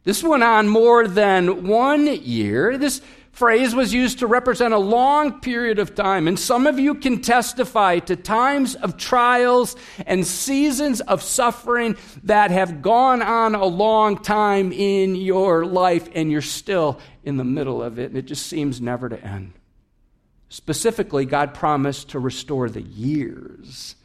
This 0.04 0.24
went 0.24 0.44
on 0.44 0.68
more 0.68 1.08
than 1.08 1.68
one 1.68 2.08
year. 2.08 2.78
This 2.78 3.02
phrase 3.34 3.74
was 3.74 3.94
used 3.94 4.20
to 4.20 4.28
represent 4.28 4.74
a 4.74 4.80
long 4.80 5.42
period 5.42 5.80
of 5.80 5.96
time. 5.96 6.28
And 6.28 6.40
some 6.40 6.68
of 6.68 6.80
you 6.80 6.96
can 6.96 7.20
testify 7.22 8.00
to 8.00 8.16
times 8.16 8.76
of 8.76 8.96
trials 8.96 9.76
and 10.06 10.26
seasons 10.26 11.02
of 11.02 11.22
suffering 11.22 11.98
that 12.24 12.52
have 12.52 12.82
gone 12.82 13.22
on 13.22 13.56
a 13.56 13.66
long 13.66 14.18
time 14.18 14.72
in 14.72 15.16
your 15.16 15.66
life, 15.66 16.08
and 16.14 16.32
you're 16.32 16.42
still 16.42 17.00
in 17.24 17.38
the 17.38 17.44
middle 17.44 17.82
of 17.82 18.00
it, 18.00 18.12
and 18.12 18.18
it 18.18 18.26
just 18.26 18.46
seems 18.46 18.80
never 18.80 19.10
to 19.10 19.22
end. 19.22 19.54
Specifically, 20.50 21.26
God 21.26 21.56
promised 21.56 22.10
to 22.10 22.20
restore 22.20 22.70
the 22.70 22.84
years 22.84 23.96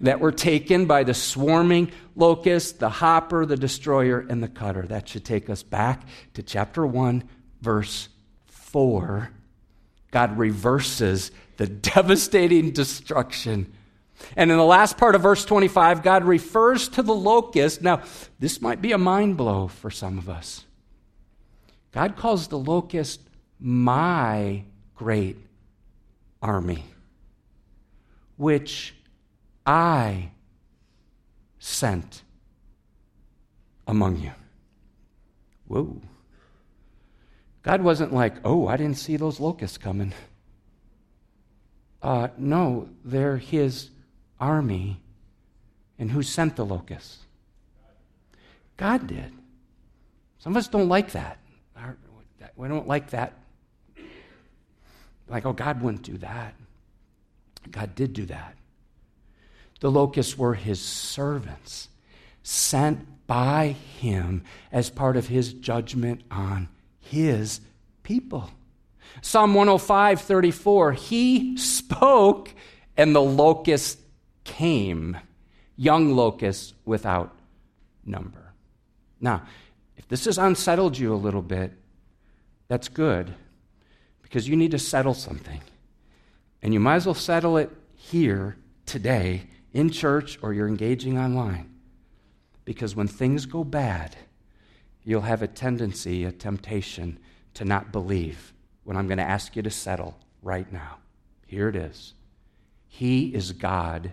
that 0.00 0.18
were 0.18 0.32
taken 0.32 0.86
by 0.86 1.04
the 1.04 1.12
swarming 1.12 1.92
locust, 2.16 2.80
the 2.80 2.88
hopper, 2.88 3.44
the 3.44 3.56
destroyer, 3.56 4.24
and 4.28 4.42
the 4.42 4.48
cutter. 4.48 4.82
That 4.86 5.08
should 5.08 5.26
take 5.26 5.50
us 5.50 5.62
back 5.62 6.02
to 6.32 6.42
chapter 6.42 6.86
1, 6.86 7.24
verse 7.60 8.08
4, 8.72 9.30
God 10.10 10.36
reverses 10.38 11.30
the 11.56 11.66
devastating 11.94 12.72
destruction 12.72 13.72
And 14.36 14.50
in 14.50 14.56
the 14.56 14.64
last 14.64 14.96
part 14.96 15.14
of 15.14 15.22
verse 15.22 15.44
25, 15.44 16.02
God 16.02 16.24
refers 16.24 16.88
to 16.90 17.02
the 17.02 17.14
locust. 17.14 17.82
Now, 17.82 18.02
this 18.38 18.60
might 18.60 18.80
be 18.80 18.92
a 18.92 18.98
mind 18.98 19.36
blow 19.36 19.68
for 19.68 19.90
some 19.90 20.18
of 20.18 20.28
us. 20.28 20.64
God 21.92 22.16
calls 22.16 22.48
the 22.48 22.58
locust 22.58 23.20
my 23.60 24.64
great 24.94 25.36
army, 26.40 26.84
which 28.36 28.94
I 29.66 30.30
sent 31.58 32.22
among 33.86 34.18
you. 34.18 34.32
Whoa. 35.66 36.00
God 37.62 37.82
wasn't 37.82 38.12
like, 38.12 38.34
oh, 38.44 38.66
I 38.66 38.76
didn't 38.76 38.98
see 38.98 39.16
those 39.16 39.38
locusts 39.38 39.78
coming. 39.78 40.12
Uh, 42.02 42.28
no, 42.36 42.88
they're 43.04 43.36
his 43.36 43.90
army. 44.40 45.00
And 45.98 46.10
who 46.10 46.22
sent 46.22 46.56
the 46.56 46.64
locusts? 46.64 47.18
God 48.76 49.06
did. 49.06 49.32
Some 50.38 50.54
of 50.54 50.56
us 50.56 50.66
don't 50.66 50.88
like 50.88 51.12
that. 51.12 51.38
We 52.56 52.66
don't 52.66 52.88
like 52.88 53.10
that. 53.10 53.34
Like, 55.28 55.46
oh, 55.46 55.52
God 55.52 55.80
wouldn't 55.80 56.02
do 56.02 56.18
that. 56.18 56.54
God 57.70 57.94
did 57.94 58.12
do 58.12 58.26
that. 58.26 58.56
The 59.80 59.90
locusts 59.90 60.36
were 60.36 60.54
his 60.54 60.80
servants, 60.80 61.88
sent 62.42 63.26
by 63.26 63.76
him 64.00 64.42
as 64.72 64.90
part 64.90 65.16
of 65.16 65.28
his 65.28 65.52
judgment 65.52 66.22
on 66.30 66.68
his 67.02 67.60
people. 68.02 68.50
Psalm 69.20 69.54
105 69.54 70.20
34, 70.20 70.92
he 70.92 71.56
spoke 71.56 72.54
and 72.96 73.14
the 73.14 73.22
locusts 73.22 74.00
came, 74.44 75.16
young 75.76 76.14
locusts 76.14 76.74
without 76.84 77.34
number. 78.04 78.52
Now, 79.20 79.42
if 79.96 80.08
this 80.08 80.24
has 80.24 80.38
unsettled 80.38 80.98
you 80.98 81.14
a 81.14 81.16
little 81.16 81.42
bit, 81.42 81.72
that's 82.68 82.88
good 82.88 83.34
because 84.22 84.48
you 84.48 84.56
need 84.56 84.70
to 84.70 84.78
settle 84.78 85.14
something. 85.14 85.60
And 86.62 86.72
you 86.72 86.80
might 86.80 86.96
as 86.96 87.06
well 87.06 87.14
settle 87.14 87.56
it 87.58 87.70
here 87.96 88.56
today 88.86 89.42
in 89.72 89.90
church 89.90 90.38
or 90.42 90.52
you're 90.52 90.68
engaging 90.68 91.18
online. 91.18 91.68
Because 92.64 92.94
when 92.94 93.08
things 93.08 93.46
go 93.46 93.64
bad, 93.64 94.16
you'll 95.04 95.22
have 95.22 95.42
a 95.42 95.48
tendency, 95.48 96.24
a 96.24 96.32
temptation 96.32 97.18
to 97.54 97.64
not 97.64 97.92
believe 97.92 98.52
what 98.84 98.96
I'm 98.96 99.06
going 99.06 99.18
to 99.18 99.24
ask 99.24 99.56
you 99.56 99.62
to 99.62 99.70
settle 99.70 100.16
right 100.42 100.70
now. 100.72 100.98
Here 101.46 101.68
it 101.68 101.76
is 101.76 102.14
He 102.88 103.34
is 103.34 103.52
God, 103.52 104.12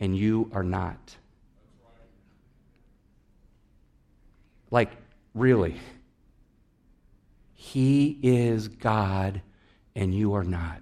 and 0.00 0.16
you 0.16 0.50
are 0.52 0.62
not. 0.62 1.16
Like, 4.70 4.92
really. 5.34 5.76
He 7.54 8.18
is 8.22 8.68
God, 8.68 9.42
and 9.94 10.14
you 10.14 10.34
are 10.34 10.44
not. 10.44 10.80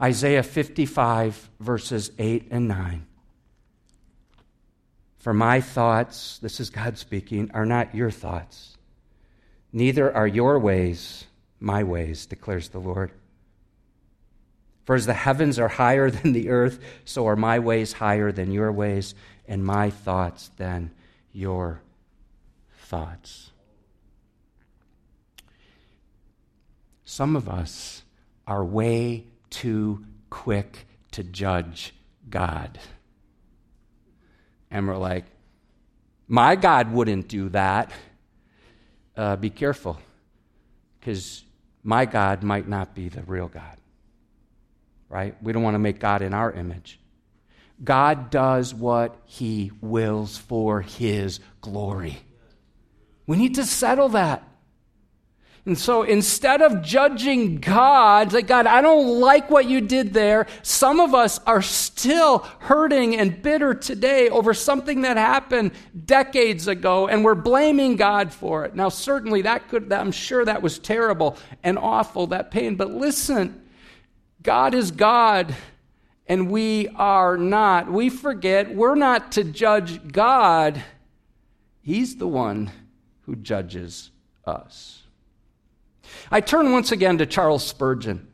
Isaiah 0.00 0.42
55, 0.42 1.50
verses 1.58 2.12
8 2.18 2.48
and 2.50 2.68
9. 2.68 3.07
For 5.28 5.34
my 5.34 5.60
thoughts, 5.60 6.38
this 6.38 6.58
is 6.58 6.70
God 6.70 6.96
speaking, 6.96 7.50
are 7.52 7.66
not 7.66 7.94
your 7.94 8.10
thoughts, 8.10 8.78
neither 9.74 10.10
are 10.10 10.26
your 10.26 10.58
ways 10.58 11.26
my 11.60 11.82
ways, 11.82 12.24
declares 12.24 12.70
the 12.70 12.78
Lord. 12.78 13.12
For 14.86 14.94
as 14.94 15.04
the 15.04 15.12
heavens 15.12 15.58
are 15.58 15.68
higher 15.68 16.10
than 16.10 16.32
the 16.32 16.48
earth, 16.48 16.82
so 17.04 17.26
are 17.26 17.36
my 17.36 17.58
ways 17.58 17.92
higher 17.92 18.32
than 18.32 18.52
your 18.52 18.72
ways, 18.72 19.14
and 19.46 19.62
my 19.62 19.90
thoughts 19.90 20.48
than 20.56 20.92
your 21.34 21.82
thoughts. 22.86 23.50
Some 27.04 27.36
of 27.36 27.50
us 27.50 28.02
are 28.46 28.64
way 28.64 29.26
too 29.50 30.06
quick 30.30 30.86
to 31.10 31.22
judge 31.22 31.92
God. 32.30 32.78
And 34.70 34.86
we're 34.86 34.96
like, 34.96 35.24
my 36.26 36.56
God 36.56 36.92
wouldn't 36.92 37.28
do 37.28 37.48
that. 37.50 37.90
Uh, 39.16 39.36
be 39.36 39.50
careful, 39.50 39.98
because 40.98 41.42
my 41.82 42.04
God 42.04 42.42
might 42.42 42.68
not 42.68 42.94
be 42.94 43.08
the 43.08 43.22
real 43.22 43.48
God. 43.48 43.76
Right? 45.08 45.34
We 45.42 45.52
don't 45.52 45.62
want 45.62 45.74
to 45.74 45.80
make 45.80 45.98
God 45.98 46.22
in 46.22 46.34
our 46.34 46.52
image. 46.52 47.00
God 47.82 48.30
does 48.30 48.74
what 48.74 49.16
he 49.24 49.72
wills 49.80 50.36
for 50.36 50.82
his 50.82 51.40
glory. 51.60 52.18
We 53.26 53.36
need 53.36 53.56
to 53.56 53.64
settle 53.64 54.10
that. 54.10 54.47
And 55.68 55.76
so 55.78 56.02
instead 56.02 56.62
of 56.62 56.80
judging 56.80 57.56
God, 57.60 58.32
like, 58.32 58.46
God, 58.46 58.66
I 58.66 58.80
don't 58.80 59.20
like 59.20 59.50
what 59.50 59.66
you 59.66 59.82
did 59.82 60.14
there, 60.14 60.46
some 60.62 60.98
of 60.98 61.14
us 61.14 61.38
are 61.46 61.60
still 61.60 62.38
hurting 62.60 63.14
and 63.14 63.42
bitter 63.42 63.74
today 63.74 64.30
over 64.30 64.54
something 64.54 65.02
that 65.02 65.18
happened 65.18 65.72
decades 66.06 66.68
ago, 66.68 67.06
and 67.06 67.22
we're 67.22 67.34
blaming 67.34 67.96
God 67.96 68.32
for 68.32 68.64
it. 68.64 68.74
Now, 68.74 68.88
certainly 68.88 69.42
that 69.42 69.68
could, 69.68 69.92
I'm 69.92 70.10
sure 70.10 70.42
that 70.42 70.62
was 70.62 70.78
terrible 70.78 71.36
and 71.62 71.78
awful, 71.78 72.28
that 72.28 72.50
pain, 72.50 72.76
but 72.76 72.90
listen, 72.90 73.62
God 74.42 74.72
is 74.72 74.90
God 74.90 75.54
and 76.26 76.50
we 76.50 76.88
are 76.96 77.36
not. 77.36 77.92
We 77.92 78.08
forget 78.08 78.74
we're 78.74 78.94
not 78.94 79.32
to 79.32 79.44
judge 79.44 80.12
God, 80.12 80.82
He's 81.82 82.16
the 82.16 82.26
one 82.26 82.70
who 83.26 83.36
judges 83.36 84.10
us. 84.46 85.02
I 86.30 86.40
turn 86.40 86.72
once 86.72 86.92
again 86.92 87.18
to 87.18 87.26
Charles 87.26 87.66
Spurgeon. 87.66 88.28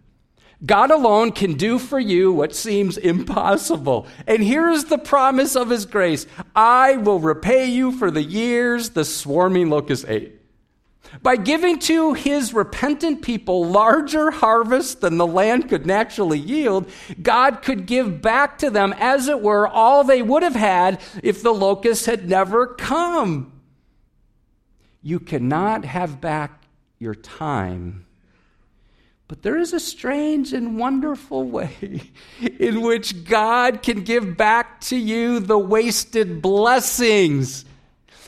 God 0.65 0.91
alone 0.91 1.33
can 1.33 1.55
do 1.55 1.79
for 1.79 1.99
you 1.99 2.33
what 2.33 2.55
seems 2.55 2.97
impossible. 2.97 4.07
And 4.27 4.43
here 4.43 4.71
is 4.71 4.87
the 4.87 4.99
promise 4.99 5.57
of 5.57 5.71
his 5.71 5.85
grace 5.85 6.27
I 6.55 6.97
will 6.97 7.21
repay 7.21 7.67
you 7.67 7.93
for 7.93 8.11
the 8.11 8.23
years 8.23 8.91
the 8.91 9.05
swarming 9.05 9.69
locust 9.69 10.07
ate. 10.09 10.41
By 11.23 11.37
giving 11.37 11.79
to 11.81 12.15
his 12.15 12.53
repentant 12.55 13.23
people 13.23 13.67
larger 13.67 14.31
harvests 14.31 14.97
than 14.97 15.17
the 15.17 15.27
land 15.27 15.69
could 15.69 15.87
naturally 15.87 16.39
yield, 16.39 16.91
God 17.23 17.63
could 17.63 17.87
give 17.87 18.21
back 18.21 18.59
to 18.59 18.71
them, 18.71 18.93
as 18.99 19.29
it 19.29 19.41
were, 19.41 19.69
all 19.69 20.03
they 20.03 20.23
would 20.23 20.43
have 20.43 20.57
had 20.57 21.01
if 21.23 21.43
the 21.43 21.55
locusts 21.55 22.07
had 22.07 22.29
never 22.29 22.67
come. 22.67 23.53
You 25.03 25.21
cannot 25.21 25.85
have 25.85 26.21
back 26.21 26.64
your 27.05 27.15
time. 27.15 28.07
But 29.29 29.43
there 29.43 29.59
is 29.59 29.73
a 29.73 29.81
strange 29.81 30.53
and 30.53 30.79
wonderful 30.79 31.45
way 31.51 32.03
in 32.59 32.81
which 32.81 33.25
God 33.25 33.83
can 33.83 34.03
give 34.03 34.37
back 34.37 34.81
to 34.83 34.97
you 34.97 35.39
the 35.39 35.59
wasted 35.59 36.43
blessings, 36.43 37.65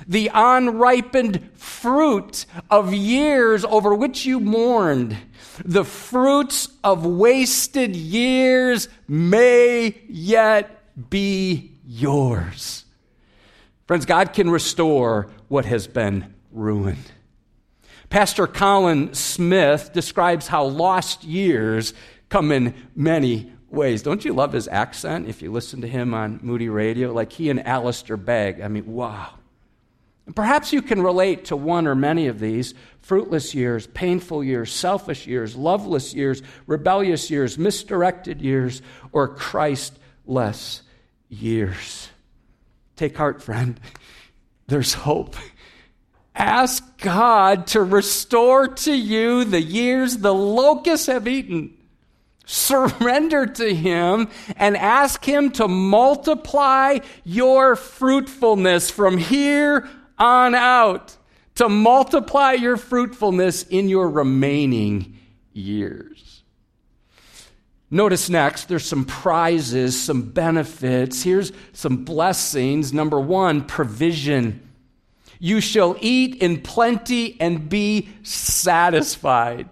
the 0.06 0.30
unripened 0.32 1.50
fruit 1.54 2.46
of 2.70 2.94
years 2.94 3.64
over 3.64 3.94
which 3.94 4.24
you 4.24 4.38
mourned. 4.38 5.16
The 5.64 5.84
fruits 5.84 6.68
of 6.84 7.06
wasted 7.06 7.96
years 7.96 8.88
may 9.08 9.96
yet 10.08 10.82
be 11.10 11.72
yours. 11.86 12.84
Friends, 13.86 14.04
God 14.04 14.32
can 14.32 14.50
restore 14.50 15.28
what 15.48 15.64
has 15.64 15.86
been 15.86 16.34
ruined. 16.52 17.12
Pastor 18.08 18.46
Colin 18.46 19.14
Smith 19.14 19.92
describes 19.92 20.46
how 20.46 20.64
lost 20.64 21.24
years 21.24 21.92
come 22.28 22.52
in 22.52 22.74
many 22.94 23.52
ways. 23.68 24.02
Don't 24.02 24.24
you 24.24 24.32
love 24.32 24.52
his 24.52 24.68
accent 24.68 25.28
if 25.28 25.42
you 25.42 25.50
listen 25.50 25.80
to 25.80 25.88
him 25.88 26.14
on 26.14 26.40
Moody 26.42 26.68
Radio? 26.68 27.12
Like 27.12 27.32
he 27.32 27.50
and 27.50 27.66
Alistair 27.66 28.16
Begg. 28.16 28.60
I 28.60 28.68
mean, 28.68 28.86
wow. 28.86 29.34
Perhaps 30.34 30.72
you 30.72 30.82
can 30.82 31.02
relate 31.02 31.46
to 31.46 31.56
one 31.56 31.86
or 31.86 31.94
many 31.94 32.26
of 32.26 32.40
these 32.40 32.74
fruitless 33.00 33.54
years, 33.54 33.86
painful 33.86 34.42
years, 34.42 34.72
selfish 34.72 35.26
years, 35.26 35.54
loveless 35.54 36.14
years, 36.14 36.42
rebellious 36.66 37.30
years, 37.30 37.56
misdirected 37.56 38.42
years, 38.42 38.82
or 39.12 39.28
Christless 39.28 40.82
years. 41.28 42.08
Take 42.96 43.16
heart, 43.16 43.40
friend. 43.40 43.78
There's 44.66 44.94
hope. 44.94 45.36
Ask 46.36 47.00
God 47.00 47.66
to 47.68 47.82
restore 47.82 48.68
to 48.68 48.92
you 48.92 49.44
the 49.44 49.62
years 49.62 50.18
the 50.18 50.34
locusts 50.34 51.06
have 51.06 51.26
eaten. 51.26 51.72
Surrender 52.44 53.46
to 53.46 53.74
Him 53.74 54.28
and 54.56 54.76
ask 54.76 55.24
Him 55.24 55.50
to 55.52 55.66
multiply 55.66 56.98
your 57.24 57.74
fruitfulness 57.74 58.90
from 58.90 59.16
here 59.16 59.88
on 60.18 60.54
out, 60.54 61.16
to 61.54 61.70
multiply 61.70 62.52
your 62.52 62.76
fruitfulness 62.76 63.62
in 63.64 63.88
your 63.88 64.08
remaining 64.08 65.18
years. 65.54 66.42
Notice 67.90 68.28
next, 68.28 68.68
there's 68.68 68.84
some 68.84 69.06
prizes, 69.06 70.00
some 70.00 70.22
benefits. 70.30 71.22
Here's 71.22 71.50
some 71.72 72.04
blessings. 72.04 72.92
Number 72.92 73.18
one, 73.18 73.64
provision. 73.64 74.65
You 75.38 75.60
shall 75.60 75.96
eat 76.00 76.36
in 76.36 76.62
plenty 76.62 77.40
and 77.40 77.68
be 77.68 78.08
satisfied. 78.22 79.68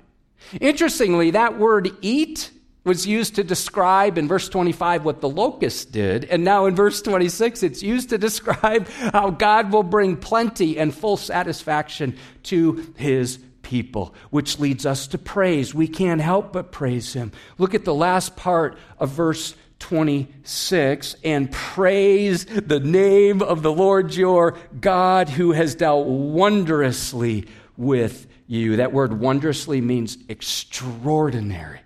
Interestingly, 0.61 1.31
that 1.33 1.59
word 1.59 1.91
eat 2.01 2.51
was 2.85 3.07
used 3.07 3.37
to 3.37 3.45
describe 3.45 4.19
in 4.19 4.29
verse 4.29 4.49
25 4.49 5.05
what 5.05 5.21
the 5.21 5.29
locust 5.29 5.91
did. 5.91 6.27
And 6.27 6.45
now 6.45 6.67
in 6.67 6.75
verse 6.75 7.01
26, 7.01 7.63
it's 7.63 7.83
used 7.83 8.11
to 8.11 8.19
describe 8.19 8.89
how 8.89 9.31
God 9.31 9.73
will 9.73 9.83
bring 9.83 10.17
plenty 10.17 10.79
and 10.79 10.95
full 10.95 11.17
satisfaction 11.17 12.17
to 12.45 12.93
his 12.97 13.39
people, 13.63 14.15
which 14.31 14.59
leads 14.59 14.85
us 14.85 15.07
to 15.09 15.19
praise. 15.19 15.75
We 15.75 15.89
can't 15.89 16.21
help 16.21 16.53
but 16.53 16.71
praise 16.71 17.15
him. 17.15 17.33
Look 17.57 17.75
at 17.75 17.87
the 17.87 17.95
last 17.95 18.37
part 18.37 18.77
of 18.99 19.11
verse 19.11 19.55
26 19.85 21.15
and 21.25 21.53
praise 21.53 22.47
the 22.47 22.81
name 22.81 23.43
of 23.43 23.61
the 23.63 23.71
Lord 23.71 24.15
your 24.15 24.57
God 24.81 25.29
who 25.29 25.53
has 25.53 25.75
dealt 25.75 26.07
wondrously 26.07 27.47
with 27.77 28.27
you. 28.47 28.77
That 28.77 28.95
word 28.95 29.21
wondrously 29.21 29.83
means 29.83 30.17
extraordinary, 30.31 31.81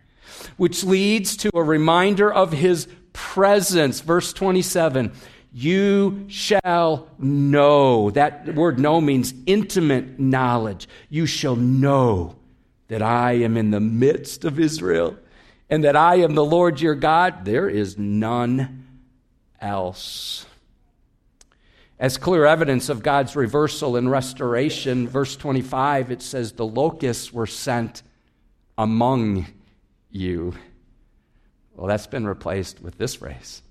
which 0.58 0.84
leads 0.84 1.36
to 1.38 1.50
a 1.52 1.62
reminder 1.64 2.32
of 2.32 2.52
his 2.52 2.86
presence. 3.12 3.98
Verse 3.98 4.32
27 4.32 5.10
You 5.52 6.24
shall 6.28 7.08
know. 7.18 8.10
That 8.10 8.54
word 8.54 8.78
know 8.78 9.00
means 9.00 9.34
intimate 9.44 10.20
knowledge. 10.20 10.88
You 11.08 11.26
shall 11.26 11.56
know 11.56 12.36
that 12.86 13.02
I 13.02 13.32
am 13.32 13.56
in 13.56 13.72
the 13.72 13.80
midst 13.80 14.44
of 14.44 14.60
Israel 14.60 15.16
and 15.70 15.84
that 15.84 15.96
I 15.96 16.16
am 16.16 16.34
the 16.34 16.44
Lord 16.44 16.80
your 16.80 16.94
God. 16.94 17.44
There 17.44 17.68
is 17.68 17.98
none 17.98 18.86
else. 19.60 20.46
As 21.98 22.16
clear 22.16 22.46
evidence 22.46 22.88
of 22.88 23.02
God's 23.02 23.34
reversal 23.34 23.96
and 23.96 24.10
restoration, 24.10 25.08
verse 25.08 25.36
25, 25.36 26.12
it 26.12 26.22
says, 26.22 26.52
The 26.52 26.66
locusts 26.66 27.32
were 27.32 27.46
sent 27.46 28.02
among 28.76 29.46
you. 30.10 30.54
Well, 31.74 31.88
that's 31.88 32.06
been 32.06 32.26
replaced 32.26 32.80
with 32.80 32.98
this 32.98 33.16
phrase. 33.16 33.62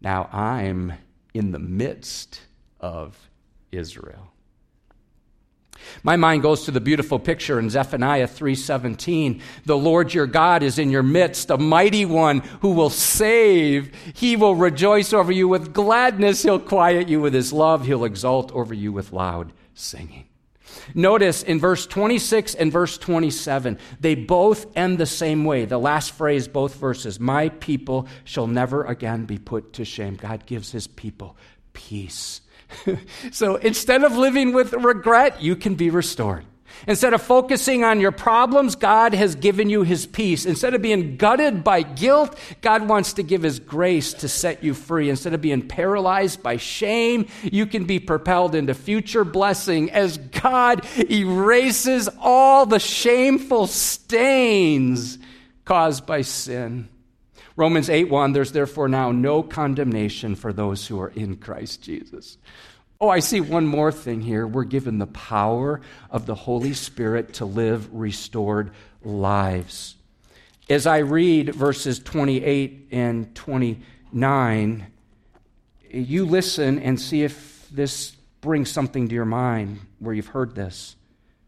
Now 0.00 0.28
I'm 0.32 0.92
in 1.34 1.50
the 1.50 1.58
midst 1.58 2.40
of 2.80 3.18
Israel. 3.72 4.30
My 6.02 6.16
mind 6.16 6.42
goes 6.42 6.64
to 6.64 6.70
the 6.70 6.80
beautiful 6.80 7.18
picture 7.18 7.58
in 7.58 7.70
Zephaniah 7.70 8.26
3:17. 8.26 9.40
The 9.64 9.76
Lord 9.76 10.14
your 10.14 10.26
God 10.26 10.62
is 10.62 10.78
in 10.78 10.90
your 10.90 11.02
midst, 11.02 11.50
a 11.50 11.58
mighty 11.58 12.04
one 12.04 12.40
who 12.60 12.70
will 12.70 12.90
save. 12.90 13.90
He 14.14 14.36
will 14.36 14.54
rejoice 14.54 15.12
over 15.12 15.32
you 15.32 15.48
with 15.48 15.72
gladness. 15.72 16.42
He'll 16.42 16.58
quiet 16.58 17.08
you 17.08 17.20
with 17.20 17.34
his 17.34 17.52
love. 17.52 17.86
He'll 17.86 18.04
exult 18.04 18.52
over 18.52 18.74
you 18.74 18.92
with 18.92 19.12
loud 19.12 19.52
singing. 19.74 20.26
Notice 20.94 21.42
in 21.42 21.58
verse 21.58 21.86
26 21.86 22.54
and 22.54 22.70
verse 22.70 22.98
27, 22.98 23.78
they 23.98 24.14
both 24.14 24.76
end 24.76 24.98
the 24.98 25.06
same 25.06 25.44
way. 25.44 25.64
The 25.64 25.78
last 25.78 26.12
phrase, 26.12 26.48
both 26.48 26.76
verses, 26.76 27.18
my 27.18 27.48
people 27.48 28.06
shall 28.24 28.46
never 28.46 28.84
again 28.84 29.24
be 29.24 29.38
put 29.38 29.72
to 29.74 29.84
shame. 29.84 30.14
God 30.14 30.46
gives 30.46 30.72
his 30.72 30.86
people 30.86 31.36
peace 31.72 32.40
so 33.32 33.56
instead 33.56 34.04
of 34.04 34.16
living 34.16 34.52
with 34.52 34.72
regret, 34.72 35.42
you 35.42 35.56
can 35.56 35.74
be 35.74 35.90
restored. 35.90 36.44
Instead 36.86 37.14
of 37.14 37.22
focusing 37.22 37.84
on 37.84 38.00
your 38.00 38.12
problems, 38.12 38.76
God 38.76 39.14
has 39.14 39.34
given 39.34 39.70
you 39.70 39.82
his 39.82 40.06
peace. 40.06 40.44
Instead 40.44 40.74
of 40.74 40.82
being 40.82 41.16
gutted 41.16 41.64
by 41.64 41.82
guilt, 41.82 42.38
God 42.60 42.88
wants 42.88 43.14
to 43.14 43.22
give 43.22 43.42
his 43.42 43.58
grace 43.58 44.12
to 44.14 44.28
set 44.28 44.62
you 44.62 44.74
free. 44.74 45.08
Instead 45.08 45.34
of 45.34 45.40
being 45.40 45.66
paralyzed 45.66 46.42
by 46.42 46.58
shame, 46.58 47.26
you 47.42 47.66
can 47.66 47.84
be 47.84 47.98
propelled 47.98 48.54
into 48.54 48.74
future 48.74 49.24
blessing 49.24 49.90
as 49.90 50.18
God 50.18 50.86
erases 51.10 52.08
all 52.20 52.66
the 52.66 52.80
shameful 52.80 53.66
stains 53.66 55.18
caused 55.64 56.06
by 56.06 56.22
sin. 56.22 56.88
Romans 57.56 57.88
8 57.88 58.10
1, 58.10 58.32
there's 58.32 58.52
therefore 58.52 58.86
now 58.86 59.10
no 59.12 59.42
condemnation 59.42 60.34
for 60.36 60.52
those 60.52 60.86
who 60.86 61.00
are 61.00 61.08
in 61.08 61.36
Christ 61.36 61.82
Jesus. 61.82 62.36
Oh, 63.00 63.08
I 63.08 63.20
see 63.20 63.40
one 63.40 63.66
more 63.66 63.92
thing 63.92 64.20
here. 64.20 64.46
We're 64.46 64.64
given 64.64 64.98
the 64.98 65.06
power 65.06 65.80
of 66.10 66.26
the 66.26 66.34
Holy 66.34 66.74
Spirit 66.74 67.34
to 67.34 67.44
live 67.44 67.92
restored 67.92 68.70
lives. 69.02 69.96
As 70.68 70.86
I 70.86 70.98
read 70.98 71.54
verses 71.54 71.98
28 71.98 72.88
and 72.90 73.34
29, 73.34 74.86
you 75.90 76.24
listen 76.24 76.78
and 76.78 77.00
see 77.00 77.22
if 77.22 77.68
this 77.70 78.12
brings 78.40 78.70
something 78.70 79.08
to 79.08 79.14
your 79.14 79.24
mind 79.24 79.80
where 79.98 80.14
you've 80.14 80.28
heard 80.28 80.54
this. 80.54 80.95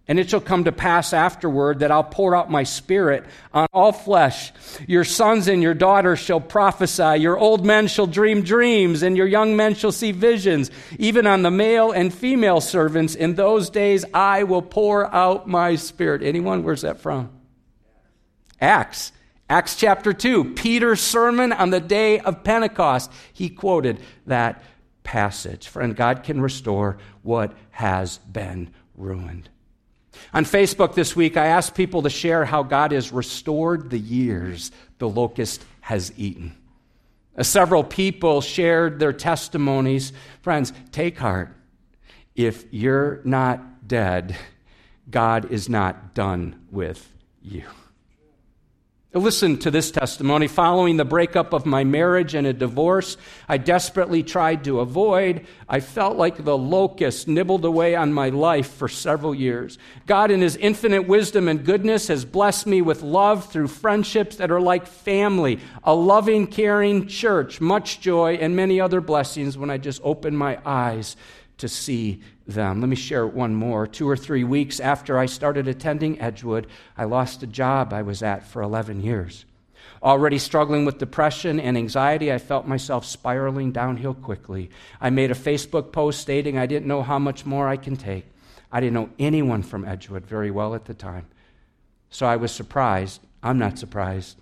And 0.09 0.19
it 0.19 0.31
shall 0.31 0.41
come 0.41 0.65
to 0.65 0.73
pass 0.73 1.13
afterward 1.13 1.81
that 1.81 1.91
I'll 1.91 2.03
pour 2.03 2.35
out 2.35 2.51
my 2.51 2.63
spirit 2.63 3.27
on 3.53 3.67
all 3.75 3.93
flesh. 3.93 4.53
Your 4.87 5.05
sons 5.05 5.49
and 5.49 5.63
your 5.63 5.75
daughters 5.75 6.19
shall 6.19 6.41
prophesy. 6.41 7.19
Your 7.19 7.37
old 7.39 7.67
men 7.67 7.89
shall 7.89 8.07
dream 8.07 8.41
dreams, 8.41 9.03
and 9.03 9.19
your 9.19 9.27
young 9.27 9.55
men 9.55 9.75
shall 9.75 9.93
see 9.93 10.13
visions. 10.13 10.71
Even 10.99 11.27
on 11.27 11.43
the 11.43 11.51
male 11.51 11.93
and 11.93 12.13
female 12.13 12.63
servants, 12.63 13.15
in 13.15 13.35
those 13.35 13.69
days 13.69 14.07
I 14.15 14.45
will 14.45 14.63
pour 14.63 15.15
out 15.15 15.47
my 15.47 15.77
spirit. 15.77 16.23
Anyone? 16.23 16.63
Where's 16.63 16.83
that 16.83 17.01
from? 17.01 17.31
Acts. 18.63 19.13
Acts 19.51 19.77
chapter 19.77 20.15
2. 20.15 20.55
Peter's 20.55 21.03
sermon 21.03 21.53
on 21.53 21.69
the 21.69 21.81
day 21.81 22.19
of 22.19 22.45
Pentecost. 22.45 23.13
He 23.35 23.51
quoted 23.51 24.01
that 24.27 24.63
passage. 25.05 25.69
Friend, 25.69 25.95
God 25.95 26.23
can 26.23 26.41
restore 26.41 26.97
what 27.23 27.53
has 27.73 28.19
been 28.19 28.71
ruined. 28.95 29.51
On 30.33 30.45
Facebook 30.45 30.95
this 30.95 31.17
week, 31.17 31.37
I 31.37 31.47
asked 31.47 31.75
people 31.75 32.03
to 32.03 32.11
share 32.11 32.45
how 32.45 32.63
God 32.63 32.93
has 32.93 33.13
restored 33.13 33.91
the 33.91 33.99
years 33.99 34.71
the 34.99 35.09
locust 35.09 35.65
has 35.81 36.13
eaten. 36.17 36.55
Uh, 37.37 37.43
several 37.43 37.85
people 37.85 38.41
shared 38.41 38.99
their 38.99 39.13
testimonies. 39.13 40.13
Friends, 40.43 40.73
take 40.93 41.19
heart. 41.19 41.55
If 42.35 42.65
you're 42.71 43.21
not 43.25 43.89
dead, 43.89 44.37
God 45.11 45.51
is 45.51 45.69
not 45.69 46.15
done 46.15 46.67
with 46.71 47.11
you. 47.43 47.65
Listen 49.15 49.57
to 49.61 49.71
this 49.71 49.91
testimony. 49.91 50.49
Following 50.49 50.99
the 50.99 51.05
breakup 51.05 51.55
of 51.55 51.65
my 51.65 51.83
marriage 51.83 52.35
and 52.35 52.47
a 52.47 52.53
divorce 52.53 53.17
I 53.49 53.57
desperately 53.57 54.23
tried 54.23 54.65
to 54.65 54.81
avoid, 54.81 55.47
I 55.67 55.81
felt 55.81 56.19
like 56.19 56.45
the 56.45 56.59
locust 56.59 57.27
nibbled 57.27 57.65
away 57.65 57.95
on 57.95 58.13
my 58.13 58.29
life 58.29 58.71
for 58.71 58.87
several 58.87 59.35
years. 59.35 59.79
God, 60.07 60.31
in 60.31 60.43
His 60.43 60.57
infinite 60.57 61.09
wisdom 61.09 61.49
and 61.49 61.65
goodness, 61.65 62.09
has 62.09 62.27
blessed 62.27 62.67
me 62.67 62.83
with 62.83 63.03
love 63.03 63.51
through 63.51 63.69
friendships 63.69 64.37
that 64.37 64.51
are 64.51 64.61
like 64.61 64.87
family, 64.87 65.59
a 65.85 65.95
loving, 65.95 66.47
caring 66.47 67.07
church, 67.07 67.63
much 67.63 68.01
joy, 68.01 68.35
and 68.35 68.57
many 68.57 68.79
other 68.79 69.01
blessings 69.01 69.57
when 69.57 69.71
I 69.71 69.79
just 69.79 70.03
open 70.05 70.37
my 70.37 70.59
eyes 70.67 71.17
to 71.59 71.69
see 71.69 72.23
them. 72.47 72.81
Let 72.81 72.89
me 72.89 72.97
share 72.97 73.27
one 73.27 73.55
more. 73.55 73.87
Two 73.87 74.09
or 74.09 74.17
three 74.17 74.45
weeks 74.45 74.81
after 74.81 75.19
I 75.19 75.27
started 75.27 75.69
attending 75.69 76.21
Edgewood, 76.21 76.67
I 76.97 77.05
lost 77.05 77.43
a 77.43 77.47
job 77.47 77.93
I 77.93 78.03
was 78.03 78.23
at 78.23 78.47
for 78.47 78.63
11 78.63 79.03
years. 79.03 79.45
Already 80.03 80.39
struggling 80.39 80.85
with 80.85 80.99
depression 80.99 81.59
and 81.59 81.77
anxiety, 81.77 82.33
I 82.33 82.39
felt 82.39 82.67
myself 82.67 83.05
spiraling 83.05 83.73
downhill 83.73 84.15
quickly. 84.15 84.71
I 85.01 85.11
made 85.11 85.31
a 85.31 85.35
Facebook 85.35 85.93
post 85.93 86.21
stating 86.21 86.57
I 86.57 86.67
didn't 86.67 86.87
know 86.87 87.03
how 87.03 87.19
much 87.19 87.45
more 87.45 87.69
I 87.69 87.77
can 87.77 87.97
take. 87.97 88.25
I 88.71 88.81
didn't 88.81 88.95
know 88.95 89.11
anyone 89.19 89.63
from 89.63 89.85
Edgewood 89.85 90.27
very 90.27 90.51
well 90.51 90.75
at 90.75 90.85
the 90.85 90.95
time. 90.95 91.27
So 92.11 92.27
I 92.27 92.37
was 92.37 92.53
surprised. 92.53 93.21
I'm 93.43 93.59
not 93.59 93.79
surprised. 93.79 94.39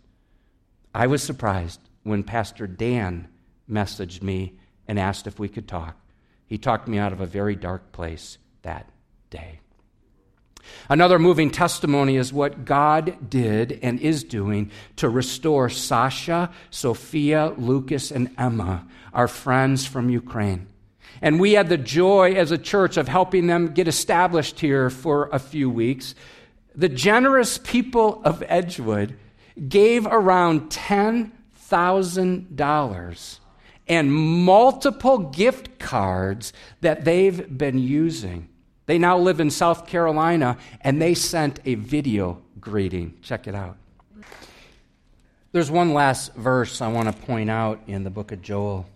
I 0.95 1.07
was 1.07 1.23
surprised 1.23 1.81
when 2.03 2.23
Pastor 2.23 2.67
Dan 2.67 3.29
messaged 3.71 4.23
me 4.23 4.59
and 4.87 4.99
asked 4.99 5.27
if 5.27 5.39
we 5.39 5.49
could 5.49 5.67
talk. 5.69 5.97
He 6.47 6.59
talked 6.59 6.89
me 6.89 6.99
out 6.99 7.13
of 7.13 7.21
a 7.21 7.27
very 7.27 7.57
dark 7.57 7.93
place 7.93 8.39
that 8.63 8.89
day. 9.31 9.61
Another 10.89 11.19
moving 11.19 11.51
testimony 11.51 12.17
is 12.17 12.33
what 12.33 12.65
God 12.65 13.29
did 13.29 13.79
and 13.83 14.01
is 14.01 14.25
doing 14.25 14.71
to 14.97 15.09
restore 15.09 15.69
Sasha, 15.69 16.51
Sophia, 16.71 17.53
Lucas, 17.57 18.11
and 18.11 18.31
Emma, 18.39 18.87
our 19.13 19.29
friends 19.29 19.87
from 19.87 20.11
Ukraine. 20.11 20.67
And 21.23 21.39
we 21.41 21.53
had 21.53 21.69
the 21.69 21.79
joy 21.79 22.33
as 22.35 22.51
a 22.51 22.59
church 22.59 22.97
of 22.97 23.07
helping 23.09 23.47
them 23.47 23.75
get 23.75 23.87
established 23.89 24.61
here 24.61 24.91
for 24.91 25.29
a 25.33 25.39
few 25.39 25.71
weeks. 25.71 26.15
The 26.75 26.89
generous 26.89 27.59
people 27.59 28.21
of 28.25 28.43
Edgewood 28.47 29.17
gave 29.69 30.07
around 30.07 30.71
$10,000 30.71 33.41
and 33.89 34.13
multiple 34.13 35.19
gift 35.19 35.79
cards 35.79 36.53
that 36.81 37.05
they've 37.05 37.57
been 37.57 37.79
using. 37.79 38.49
They 38.87 38.99
now 38.99 39.19
live 39.19 39.41
in 39.41 39.51
South 39.51 39.87
Carolina 39.87 40.59
and 40.81 41.01
they 41.01 41.15
sent 41.15 41.61
a 41.65 41.75
video 41.75 42.43
greeting. 42.61 43.19
Check 43.23 43.47
it 43.47 43.55
out. 43.55 43.77
There's 45.53 45.71
one 45.71 45.95
last 45.95 46.35
verse 46.35 46.81
I 46.81 46.89
want 46.89 47.09
to 47.09 47.23
point 47.27 47.51
out 47.51 47.81
in 47.87 48.05
the 48.05 48.11
book 48.11 48.33
of 48.33 48.43
Joel. 48.43 48.87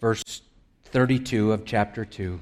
Verse 0.00 0.42
32 0.86 1.52
of 1.52 1.64
chapter 1.64 2.04
2. 2.04 2.40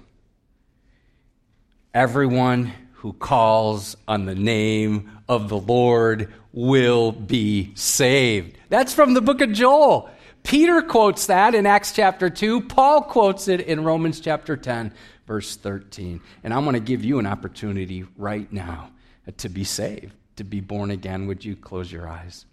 Everyone 1.93 2.73
who 3.05 3.13
calls 3.13 3.99
on 4.09 4.25
the 4.25 4.35
name 4.35 5.11
of 5.29 5.51
the 5.51 5.59
Lord 5.59 6.33
will 6.55 7.13
be 7.13 7.71
saved. 7.75 8.57
That's 8.71 8.95
from 8.95 9.13
the 9.13 9.21
book 9.21 9.43
of 9.43 9.53
Joel. 9.53 10.09
Peter 10.43 10.81
quotes 10.81 11.27
that 11.27 11.55
in 11.55 11.67
Acts 11.67 11.93
chapter 11.93 12.31
2. 12.31 12.63
Paul 12.63 13.03
quotes 13.03 13.47
it 13.47 13.61
in 13.61 13.85
Romans 13.85 14.21
chapter 14.21 14.57
10, 14.57 14.91
verse 15.27 15.55
13. 15.55 16.23
And 16.43 16.55
I'm 16.55 16.65
going 16.65 16.73
to 16.73 16.81
give 16.81 17.05
you 17.05 17.19
an 17.19 17.27
opportunity 17.27 18.07
right 18.17 18.51
now 18.51 18.89
to 19.37 19.51
be 19.51 19.65
saved, 19.65 20.15
to 20.37 20.45
be 20.45 20.61
born 20.63 20.91
again. 20.91 21.27
Would 21.27 21.45
you 21.45 21.57
close 21.57 21.93
your 21.93 22.09
eyes? 22.09 22.47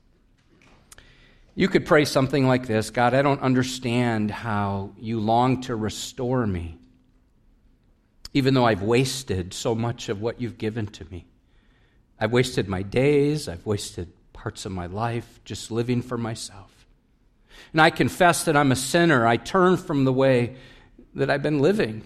You 1.56 1.70
could 1.70 1.86
pray 1.86 2.04
something 2.04 2.46
like 2.46 2.68
this 2.68 2.90
God, 2.90 3.14
I 3.14 3.22
don't 3.22 3.42
understand 3.42 4.32
how 4.32 4.92
you 5.00 5.22
long 5.22 5.62
to 5.62 5.78
restore 5.78 6.46
me, 6.46 6.78
even 8.34 8.54
though 8.54 8.66
I've 8.66 8.82
wasted 8.82 9.54
so 9.54 9.76
much 9.76 10.10
of 10.10 10.22
what 10.22 10.40
you've 10.42 10.58
given 10.58 10.88
to 10.88 11.06
me. 11.12 11.26
I've 12.20 12.32
wasted 12.32 12.68
my 12.68 12.82
days, 12.84 13.48
I've 13.48 13.66
wasted 13.66 14.12
parts 14.34 14.66
of 14.66 14.72
my 14.72 14.86
life 14.86 15.40
just 15.44 15.72
living 15.72 16.02
for 16.02 16.18
myself. 16.18 16.72
And 17.74 17.82
I 17.82 17.90
confess 17.90 18.46
that 18.46 18.58
I'm 18.58 18.72
a 18.72 18.76
sinner. 18.76 19.26
I 19.28 19.38
turn 19.38 19.78
from 19.78 20.06
the 20.06 20.14
way 20.14 20.56
that 21.16 21.30
I've 21.30 21.44
been 21.44 21.60
living. 21.60 22.04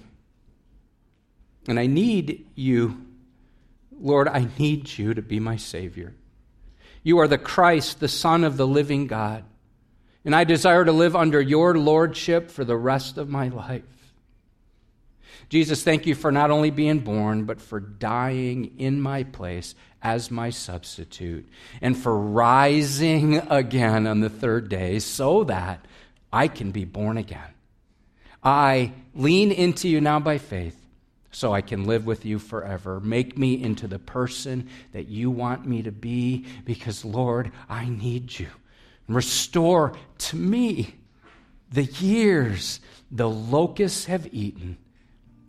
And 1.67 1.80
I 1.80 1.88
need 1.88 2.47
you. 2.55 3.05
Lord, 3.97 4.28
I 4.28 4.47
need 4.59 4.97
you 4.97 5.13
to 5.13 5.21
be 5.21 5.39
my 5.39 5.57
Savior. 5.57 6.13
You 7.03 7.19
are 7.19 7.28
the 7.28 7.38
Christ, 7.38 7.99
the 7.99 8.07
Son 8.07 8.43
of 8.43 8.57
the 8.57 8.67
living 8.67 9.07
God. 9.07 9.43
And 10.23 10.36
I 10.36 10.43
desire 10.43 10.84
to 10.84 10.91
live 10.91 11.15
under 11.15 11.39
your 11.39 11.78
lordship 11.78 12.49
for 12.49 12.65
the 12.65 12.78
rest 12.78 13.17
of 13.17 13.30
my 13.30 13.47
life. 13.49 13.84
Jesus, 15.50 15.84
thank 15.84 16.06
you 16.06 16.16
for 16.16 16.32
not 16.32 16.52
only 16.52 16.72
being 16.72 17.00
born, 17.00 17.46
but 17.46 17.62
for 17.62 17.80
dying 17.80 18.80
in 18.80 19.02
my 19.02 19.24
place 19.24 19.76
as 20.02 20.30
my 20.30 20.50
substitute, 20.50 21.48
and 21.82 21.98
for 21.98 22.18
rising 22.18 23.38
again 23.50 24.06
on 24.06 24.20
the 24.20 24.30
third 24.30 24.70
day 24.70 25.00
so 25.00 25.43
that 25.46 25.86
I 26.32 26.48
can 26.48 26.72
be 26.72 26.86
born 26.86 27.18
again. 27.18 27.54
I 28.43 28.93
lean 29.16 29.52
into 29.52 29.89
you 29.89 30.02
now 30.02 30.20
by 30.20 30.38
faith 30.38 30.80
so 31.32 31.52
I 31.52 31.62
can 31.62 31.86
live 31.86 32.06
with 32.06 32.24
you 32.24 32.39
forever. 32.39 33.00
Make 33.00 33.38
me 33.38 33.62
into 33.62 33.88
the 33.88 34.00
person 34.00 34.70
that 34.93 35.08
you 35.08 35.32
want 35.32 35.66
me 35.66 35.82
to 35.82 35.91
be 35.91 36.46
because, 36.64 37.04
Lord, 37.04 37.52
I 37.68 37.89
need 37.89 38.38
you. 38.38 38.48
Restore 39.08 39.93
to 40.20 40.36
me 40.36 40.96
the 41.72 41.84
years 41.84 42.80
the 43.12 43.30
locusts 43.30 44.06
have 44.06 44.32
eaten. 44.32 44.78